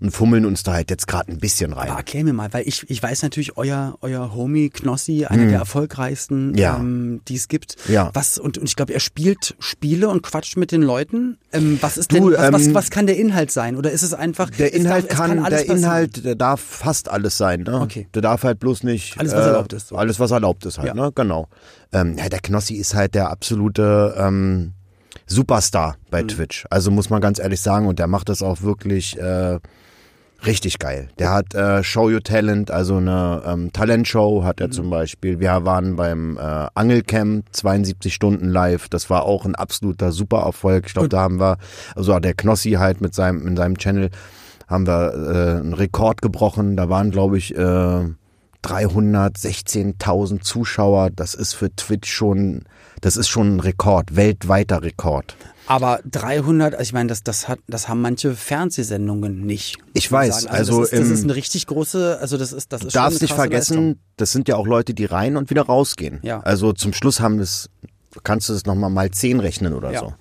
[0.03, 1.89] und fummeln uns da halt jetzt gerade ein bisschen rein.
[1.89, 5.59] Aber erklär mir mal, weil ich, ich weiß natürlich, euer, euer Homie Knossi, einer der
[5.61, 6.55] erfolgreichsten, Mhm.
[6.59, 6.77] Ja.
[6.77, 7.77] ähm, die es gibt.
[7.89, 8.11] Ja.
[8.13, 11.39] Was, und, und ich glaube, er spielt Spiele und quatscht mit den Leuten.
[11.53, 13.77] Ähm, was ist Du, denn, was, was, ähm, was kann der Inhalt sein?
[13.77, 14.51] Oder ist es einfach.
[14.51, 15.79] Der Inhalt darf, kann, alles der passieren?
[15.79, 17.81] Inhalt, der darf fast alles sein, ne?
[17.81, 18.09] Okay.
[18.15, 19.19] Der darf halt bloß nicht.
[19.21, 19.97] Alles, was erlaubt ist, so.
[19.97, 20.95] Alles, was erlaubt ist halt, Ja.
[20.95, 21.13] ne?
[21.15, 21.49] Genau.
[21.93, 24.73] Ähm, ja, der Knossi ist halt der absolute ähm,
[25.27, 25.97] Superstar Mhm.
[26.11, 26.67] bei Twitch.
[26.71, 29.59] Also muss man ganz ehrlich sagen, und der macht das auch wirklich äh,
[30.47, 31.09] richtig geil.
[31.19, 34.73] Der hat äh, Show Your Talent, also eine ähm, Talentshow hat er Mhm.
[34.73, 35.41] zum Beispiel.
[35.41, 38.89] Wir waren beim äh, Angelcamp 72 Stunden live.
[38.89, 40.87] Das war auch ein absoluter Supererfolg.
[40.87, 41.59] Ich glaube, da haben wir,
[41.95, 44.11] also der Knossi halt mit seinem, in seinem Channel
[44.69, 46.77] haben wir äh, einen Rekord gebrochen.
[46.77, 48.05] Da waren, glaube ich, äh,
[48.65, 51.11] 316.000 Zuschauer.
[51.11, 52.65] Das ist für Twitch schon,
[53.01, 55.37] das ist schon ein Rekord, weltweiter Rekord.
[55.67, 59.79] Aber 300, also ich meine, das, das, hat, das haben manche Fernsehsendungen nicht.
[59.95, 60.55] Ich weiß, sagen.
[60.55, 63.23] also das, ist, das ist eine richtig große, also das ist, das ist Du darfst
[63.23, 63.97] nicht vergessen, Leistung.
[64.17, 66.19] das sind ja auch Leute, die rein und wieder rausgehen.
[66.23, 66.41] Ja.
[66.41, 67.71] Also zum Schluss haben es,
[68.25, 70.01] kannst du es nochmal mal zehn rechnen oder Ja.
[70.01, 70.15] so.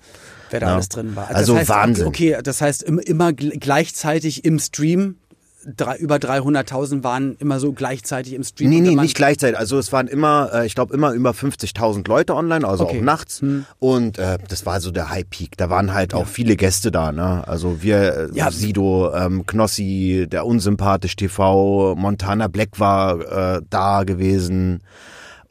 [0.50, 0.74] wer da Ja.
[0.74, 1.28] alles drin war.
[1.34, 2.06] Also das heißt, Wahnsinn.
[2.06, 5.16] Okay, das heißt im- immer gl- gleichzeitig im Stream.
[5.64, 8.70] Drei, über 300.000 waren immer so gleichzeitig im Stream.
[8.70, 9.58] Nee, nee, nicht gleichzeitig.
[9.58, 12.94] Also es waren immer, äh, ich glaube, immer über 50.000 Leute online, also Okay.
[12.94, 13.00] Hm.
[13.00, 13.42] auch nachts.
[13.78, 15.56] Und äh, das war so der High Peak.
[15.56, 17.12] Da waren halt auch viele Gäste da.
[17.12, 17.46] Ne?
[17.46, 18.50] Also wir, äh, Ja.
[18.50, 24.82] Sido, ähm, Knossi, der Unsympathisch TV, Montana Black war äh, da gewesen.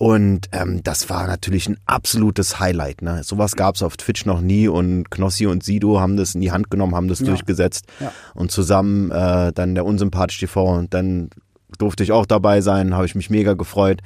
[0.02, 3.04] Und ähm, das war natürlich ein absolutes Highlight.
[3.04, 3.22] Ne?
[3.24, 6.72] Sowas gab's auf Twitch noch nie und Knossi und Sido haben das in die Hand
[6.72, 7.86] genommen, haben das durchgesetzt.
[8.00, 8.12] Ja.
[8.34, 11.30] Und zusammen äh, dann der Unsympathisch TV und dann
[11.78, 14.02] durfte ich auch dabei sein, habe ich mich mega gefreut.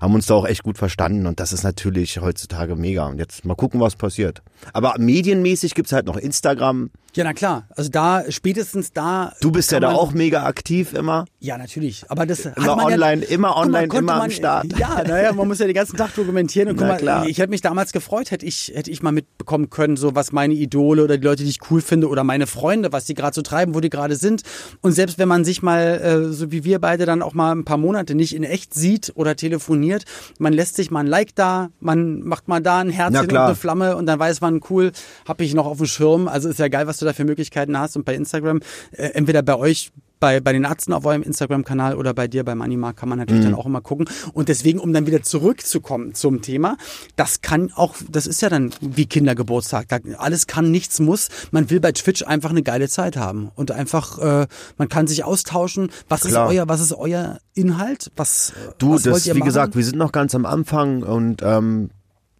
[0.00, 3.04] Haben uns da auch echt gut verstanden und das ist natürlich heutzutage mega.
[3.04, 4.40] Und jetzt mal gucken, was passiert.
[4.72, 6.90] Aber medienmäßig gibt's halt noch Instagram.
[7.16, 7.66] Ja, na klar.
[7.70, 9.32] Also da, spätestens da.
[9.40, 11.24] Du bist ja da auch mega aktiv immer.
[11.40, 12.04] Ja, natürlich.
[12.08, 14.66] Aber das hat Immer man online, ja, immer mal, online, konnte immer am man, Start.
[14.78, 16.68] Ja, naja, man muss ja den ganzen Tag dokumentieren.
[16.68, 17.26] Und guck mal, klar.
[17.26, 20.52] ich hätte mich damals gefreut, hätte ich, hätte ich mal mitbekommen können, so was meine
[20.52, 23.40] Idole oder die Leute, die ich cool finde oder meine Freunde, was die gerade so
[23.40, 24.42] treiben, wo die gerade sind.
[24.82, 27.64] Und selbst wenn man sich mal, äh, so wie wir beide, dann auch mal ein
[27.64, 30.04] paar Monate nicht in echt sieht oder telefoniert,
[30.38, 33.54] man lässt sich mal ein Like da, man macht mal da ein Herzchen und eine
[33.54, 34.92] Flamme und dann weiß man, cool,
[35.26, 36.28] hab ich noch auf dem Schirm.
[36.28, 37.96] Also ist ja geil, was du da für Möglichkeiten hast.
[37.96, 38.60] Und bei Instagram,
[38.92, 42.62] äh, entweder bei euch bei, bei den Arzten auf eurem Instagram-Kanal oder bei dir beim
[42.62, 43.50] Animar kann man natürlich Mhm.
[43.50, 44.08] dann auch immer gucken.
[44.32, 46.78] Und deswegen, um dann wieder zurückzukommen zum Thema,
[47.16, 49.88] das kann auch, das ist ja dann wie Kindergeburtstag.
[50.16, 51.28] Alles kann, nichts muss.
[51.50, 53.50] Man will bei Twitch einfach eine geile Zeit haben.
[53.56, 54.46] Und einfach, äh,
[54.78, 55.90] man kann sich austauschen.
[56.08, 56.46] Was Klar.
[56.50, 58.10] ist euer, was ist euer Inhalt?
[58.16, 59.48] Was, äh, Du, was wollt das, ihr wie machen?
[59.48, 61.90] gesagt, wir sind noch ganz am Anfang und ähm,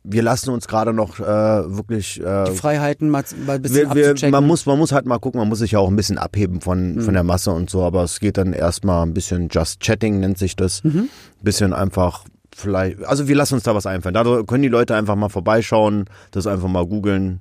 [0.09, 4.14] wir lassen uns gerade noch äh, wirklich äh, die Freiheiten mal, mal ein bisschen wir,
[4.20, 6.18] wir, man muss man muss halt mal gucken, man muss sich ja auch ein bisschen
[6.18, 7.00] abheben von Mhm.
[7.00, 10.38] von der Masse und so, aber es geht dann erstmal ein bisschen Just Chatting nennt
[10.38, 11.09] sich das, Mhm.
[11.42, 14.14] bisschen einfach vielleicht, also wir lassen uns da was einfallen.
[14.14, 17.40] Da können die Leute einfach mal vorbeischauen, das einfach mal googeln,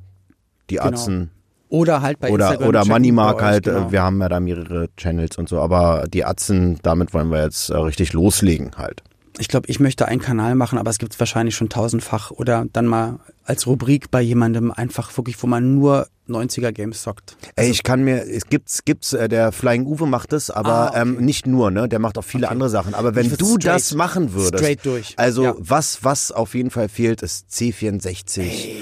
[0.70, 0.88] die Genau.
[0.88, 1.32] Atzen
[1.70, 3.64] oder halt bei oder Instagram oder Moneymark euch, halt.
[3.66, 3.88] genau.
[3.88, 7.44] äh, Wir haben ja da mehrere Channels und so, aber die Atzen, damit wollen wir
[7.44, 9.04] jetzt äh, richtig loslegen halt.
[9.40, 12.32] Ich glaube, ich möchte einen Kanal machen, aber es gibt es wahrscheinlich schon tausendfach.
[12.32, 17.38] Oder dann mal als Rubrik bei jemandem einfach wirklich, wo man nur 90er Games zockt.
[17.56, 20.88] Ey, ich kann mir, es gibt's, gibt's, äh, der Flying Uwe macht das, aber Ah,
[20.90, 21.02] okay.
[21.02, 21.88] ähm, nicht nur, ne?
[21.88, 22.54] Der macht auch viele Okay.
[22.54, 22.94] andere Sachen.
[22.94, 25.14] Aber wenn du straight- das machen würdest, straight durch.
[25.18, 25.56] also Ja.
[25.58, 28.76] was, was auf jeden Fall fehlt, ist C64.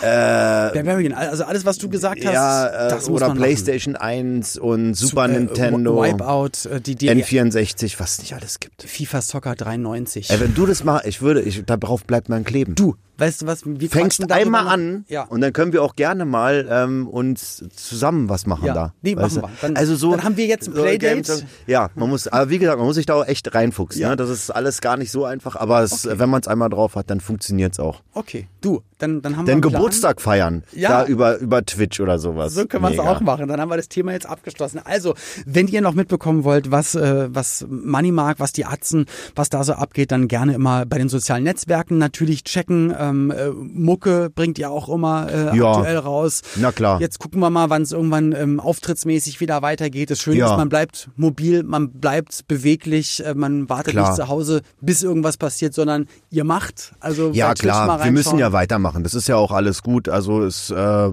[0.00, 4.58] Barbarian, also alles, was du gesagt hast, ja, äh, das muss oder man PlayStation 1
[4.58, 5.34] und Super machen.
[5.34, 8.82] Äh, Nintendo, Wipeout, äh, die, die N64, was es nicht alles gibt.
[8.82, 10.30] FIFA Soccer 93.
[10.30, 12.74] Ey, wenn du das machst, ich würde, ich, darauf bleibt mein Kleben.
[12.74, 13.60] du, weißt du was?
[13.64, 15.24] Wir fängst einmal an Ja.
[15.24, 18.74] und dann können wir auch gerne mal ähm, uns zusammen was machen Ja.
[18.74, 18.92] da.
[19.02, 19.50] Nee, machen wir.
[19.60, 21.14] Dann- also so, dann haben wir jetzt ein so Playdate.
[21.14, 24.00] Games- Ja, man muss, aber wie gesagt, man muss sich da auch echt reinfuchsen.
[24.02, 24.10] Ja.
[24.10, 24.16] Ne?
[24.16, 27.10] Das ist alles gar nicht so einfach, aber es, wenn man es einmal drauf hat,
[27.10, 28.02] dann funktioniert's auch.
[28.14, 29.72] Okay, du, dann, dann haben wir Den einen Plan.
[29.74, 30.88] Geburtstag feiern, Ja.
[31.02, 32.54] da über, über Twitch oder sowas.
[32.54, 33.48] So können wir es auch machen.
[33.48, 34.80] Dann haben wir das Thema jetzt abgeschlossen.
[34.84, 35.14] Also,
[35.46, 39.64] wenn ihr noch mitbekommen wollt, was, äh, was Money mag, was die Atzen, was da
[39.64, 42.94] so abgeht, dann gerne immer bei den sozialen Netzwerken natürlich checken.
[42.98, 45.72] Ähm, äh, Mucke bringt ihr auch immer äh, Ja.
[45.72, 46.42] aktuell raus.
[46.56, 47.00] Na klar.
[47.00, 50.10] Jetzt gucken wir mal, wann es irgendwann ähm, auftrittsmäßig wieder weitergeht.
[50.10, 50.50] Das Schöne Ja.
[50.52, 54.08] ist, man bleibt mobil, man bleibt beweglich, äh, man wartet Klar.
[54.08, 56.92] nicht zu Hause, bis irgendwas passiert, sondern ihr macht.
[57.00, 59.02] Also Ja, klar, wir müssen ja weitermachen.
[59.02, 60.08] Das ist ja auch alles gut.
[60.08, 61.10] Also es äh,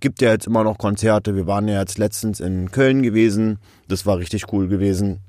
[0.00, 1.34] gibt ja jetzt immer noch Konzerte.
[1.36, 3.58] Wir waren ja jetzt letztens in Köln gewesen.
[3.88, 5.20] Das war richtig cool gewesen.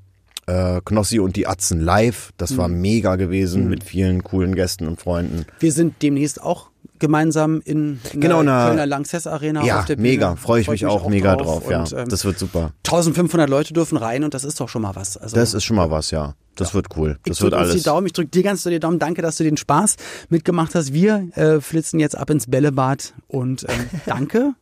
[0.46, 2.30] Äh, Knossi und die Atzen live.
[2.36, 2.80] Das war Mhm.
[2.82, 5.46] mega gewesen mit vielen coolen Gästen und Freunden.
[5.58, 6.68] Wir sind demnächst auch
[6.98, 10.08] gemeinsam in, in Genau, der Kölner Lanxess Arena ja, auf der Bühne.
[10.08, 10.36] mega.
[10.36, 11.68] Freue ich mich auch mega drauf.
[11.70, 12.72] ja, Und, ähm, das wird super.
[12.84, 15.16] 1500 Leute dürfen rein und das ist doch schon mal was.
[15.16, 16.34] Also, Das ist schon mal was, ja.
[16.56, 17.18] Das wird cool.
[17.24, 17.82] ich Das wird drück uns alles.
[17.82, 19.00] die Daumen, ich drück dir ganz doll die Daumen.
[19.00, 19.96] Danke, dass du den Spaß
[20.28, 20.92] mitgemacht hast.
[20.92, 24.52] Wir äh, flitzen jetzt ab ins Bällebad und ähm, danke.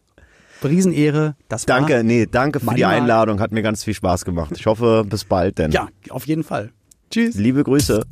[0.64, 1.34] Riesenehre.
[1.48, 3.40] Das war, Danke, nee, danke für die Einladung.
[3.40, 4.52] Hat mir ganz viel Spaß gemacht.
[4.56, 5.72] Ich hoffe, bis bald denn.
[5.72, 6.70] Ja, auf jeden Fall.
[7.10, 7.34] Tschüss.
[7.34, 8.04] Liebe Grüße.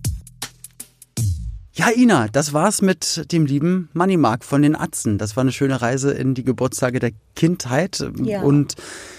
[1.72, 5.18] Ja, Ina, das war's mit dem lieben Money Mark von den Atzen.
[5.18, 8.04] Das war eine schöne Reise in die Geburtstage der Kindheit.
[8.24, 8.42] Ja.
[8.42, 8.74] Und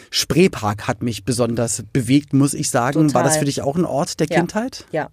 [0.10, 3.08] Spreepark hat mich besonders bewegt, muss ich sagen.
[3.08, 3.14] Total.
[3.14, 4.40] War das für dich auch ein Ort der Ja.
[4.40, 4.86] Kindheit?
[4.92, 5.10] Ja.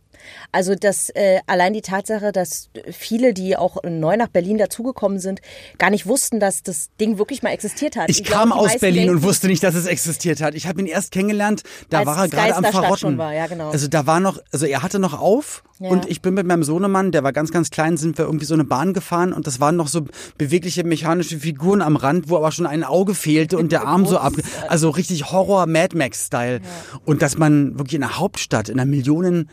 [0.53, 5.41] Also das äh, allein die Tatsache, dass viele, die auch neu nach Berlin dazugekommen sind,
[5.79, 8.11] gar nicht wussten, dass das Ding wirklich mal existiert hat.
[8.11, 10.55] Ich, glaube, kam die aus Berlin und denken, wusste nicht, dass es existiert hat.
[10.55, 12.99] Ich habe ihn erst kennengelernt, da war er gerade am Verrotten.
[12.99, 13.71] schon war, ja, genau.
[13.71, 15.91] Also da war noch, also er hatte noch auf Ja.
[15.91, 18.55] und ich bin mit meinem Sohnemann, der war ganz, ganz klein, sind wir irgendwie so
[18.55, 20.07] eine Bahn gefahren und das waren noch so
[20.37, 24.19] bewegliche mechanische Figuren am Rand, wo aber schon ein Auge fehlte und der Arm so
[24.19, 24.33] ab,
[24.69, 26.61] also richtig Horror Mad Max Style.
[27.05, 29.49] Und dass man wirklich in einer Hauptstadt, in einer Millionenmetropole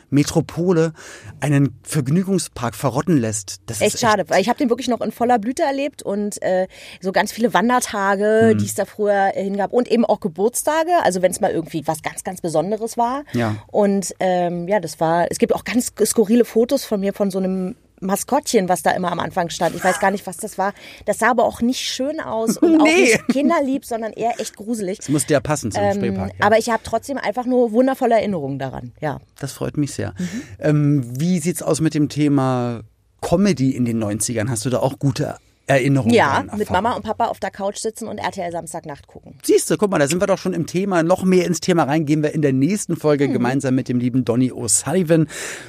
[1.40, 5.12] einen Vergnügungspark verrotten lässt, das Echt ist schade, weil ich habe den wirklich noch in
[5.12, 6.68] voller Blüte erlebt und äh,
[7.02, 8.58] so ganz viele Wandertage, Mhm.
[8.58, 12.02] die es da früher hingab und eben auch Geburtstage, also wenn es mal irgendwie was
[12.02, 13.24] ganz, ganz Besonderes war.
[13.34, 13.56] Ja.
[13.68, 17.40] Und ähm, ja, das war, es gibt auch ganz skurrile Fotos von mir von so
[17.40, 17.76] einem
[18.06, 19.76] Maskottchen, was da immer am Anfang stand.
[19.76, 20.74] Ich weiß gar nicht, was das war.
[21.06, 23.02] Das sah aber auch nicht schön aus und auch Nee.
[23.02, 24.98] nicht kinderlieb, sondern eher echt gruselig.
[25.00, 26.32] Das musste ja passen zum Ähm, Spreepark.
[26.40, 26.46] Ja.
[26.46, 28.92] Aber ich habe trotzdem einfach nur wundervolle Erinnerungen daran.
[29.02, 29.20] Ja.
[29.40, 30.14] Das freut mich sehr.
[30.18, 30.42] Mhm.
[30.60, 32.82] Ähm, wie sieht's aus mit dem Thema
[33.22, 34.50] Comedy in den 90ern?
[34.50, 35.36] Hast du da auch gute
[35.68, 36.14] Erinnerungen?
[36.14, 36.70] Ja, mit?
[36.70, 39.36] Mama und Papa auf der Couch sitzen und RTL Samstagnacht gucken.
[39.44, 41.04] Siehst du, guck mal, da sind wir doch schon im Thema.
[41.04, 42.96] Noch mehr ins Thema rein gehen wir in der nächsten.
[42.96, 45.28] Folge gemeinsam mit dem lieben Donny O'Sullivan.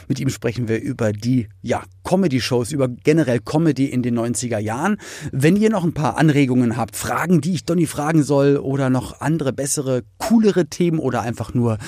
[0.08, 4.98] Mit ihm sprechen wir über die ja, Comedy-Shows, über generell Comedy in den 90er Jahren.
[5.32, 9.20] Wenn ihr noch ein paar Anregungen habt, Fragen, die ich Donny fragen soll oder noch
[9.20, 11.78] andere, bessere, coolere Themen oder einfach nur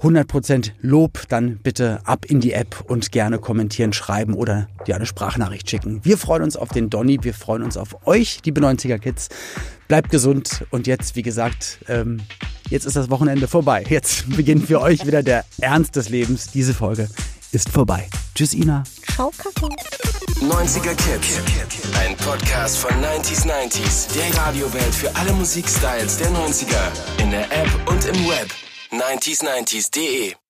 [0.00, 5.06] 100% Lob, dann bitte ab in die App und gerne kommentieren, schreiben oder ja, eine
[5.06, 6.00] Sprachnachricht schicken.
[6.02, 9.28] Wir freuen uns auf den Donny, wir freuen uns auf euch, liebe 90er Kids.
[9.88, 12.20] Bleibt gesund und jetzt, wie gesagt, ähm,
[12.70, 13.84] jetzt ist das Wochenende vorbei.
[13.88, 16.50] Jetzt beginnt für euch wieder der Ernst des Lebens.
[16.50, 17.08] Diese Folge
[17.52, 18.08] ist vorbei.
[18.34, 18.84] Tschüss, Ina.
[19.14, 19.74] Schau, Kacke.
[20.40, 21.40] 90er Kids.
[21.98, 24.08] Ein Podcast von 90s 90s.
[24.14, 27.22] Der Radiowelt für alle Musikstyles der 90er.
[27.22, 28.50] In der App und im Web.
[28.90, 30.45] 90s90s.de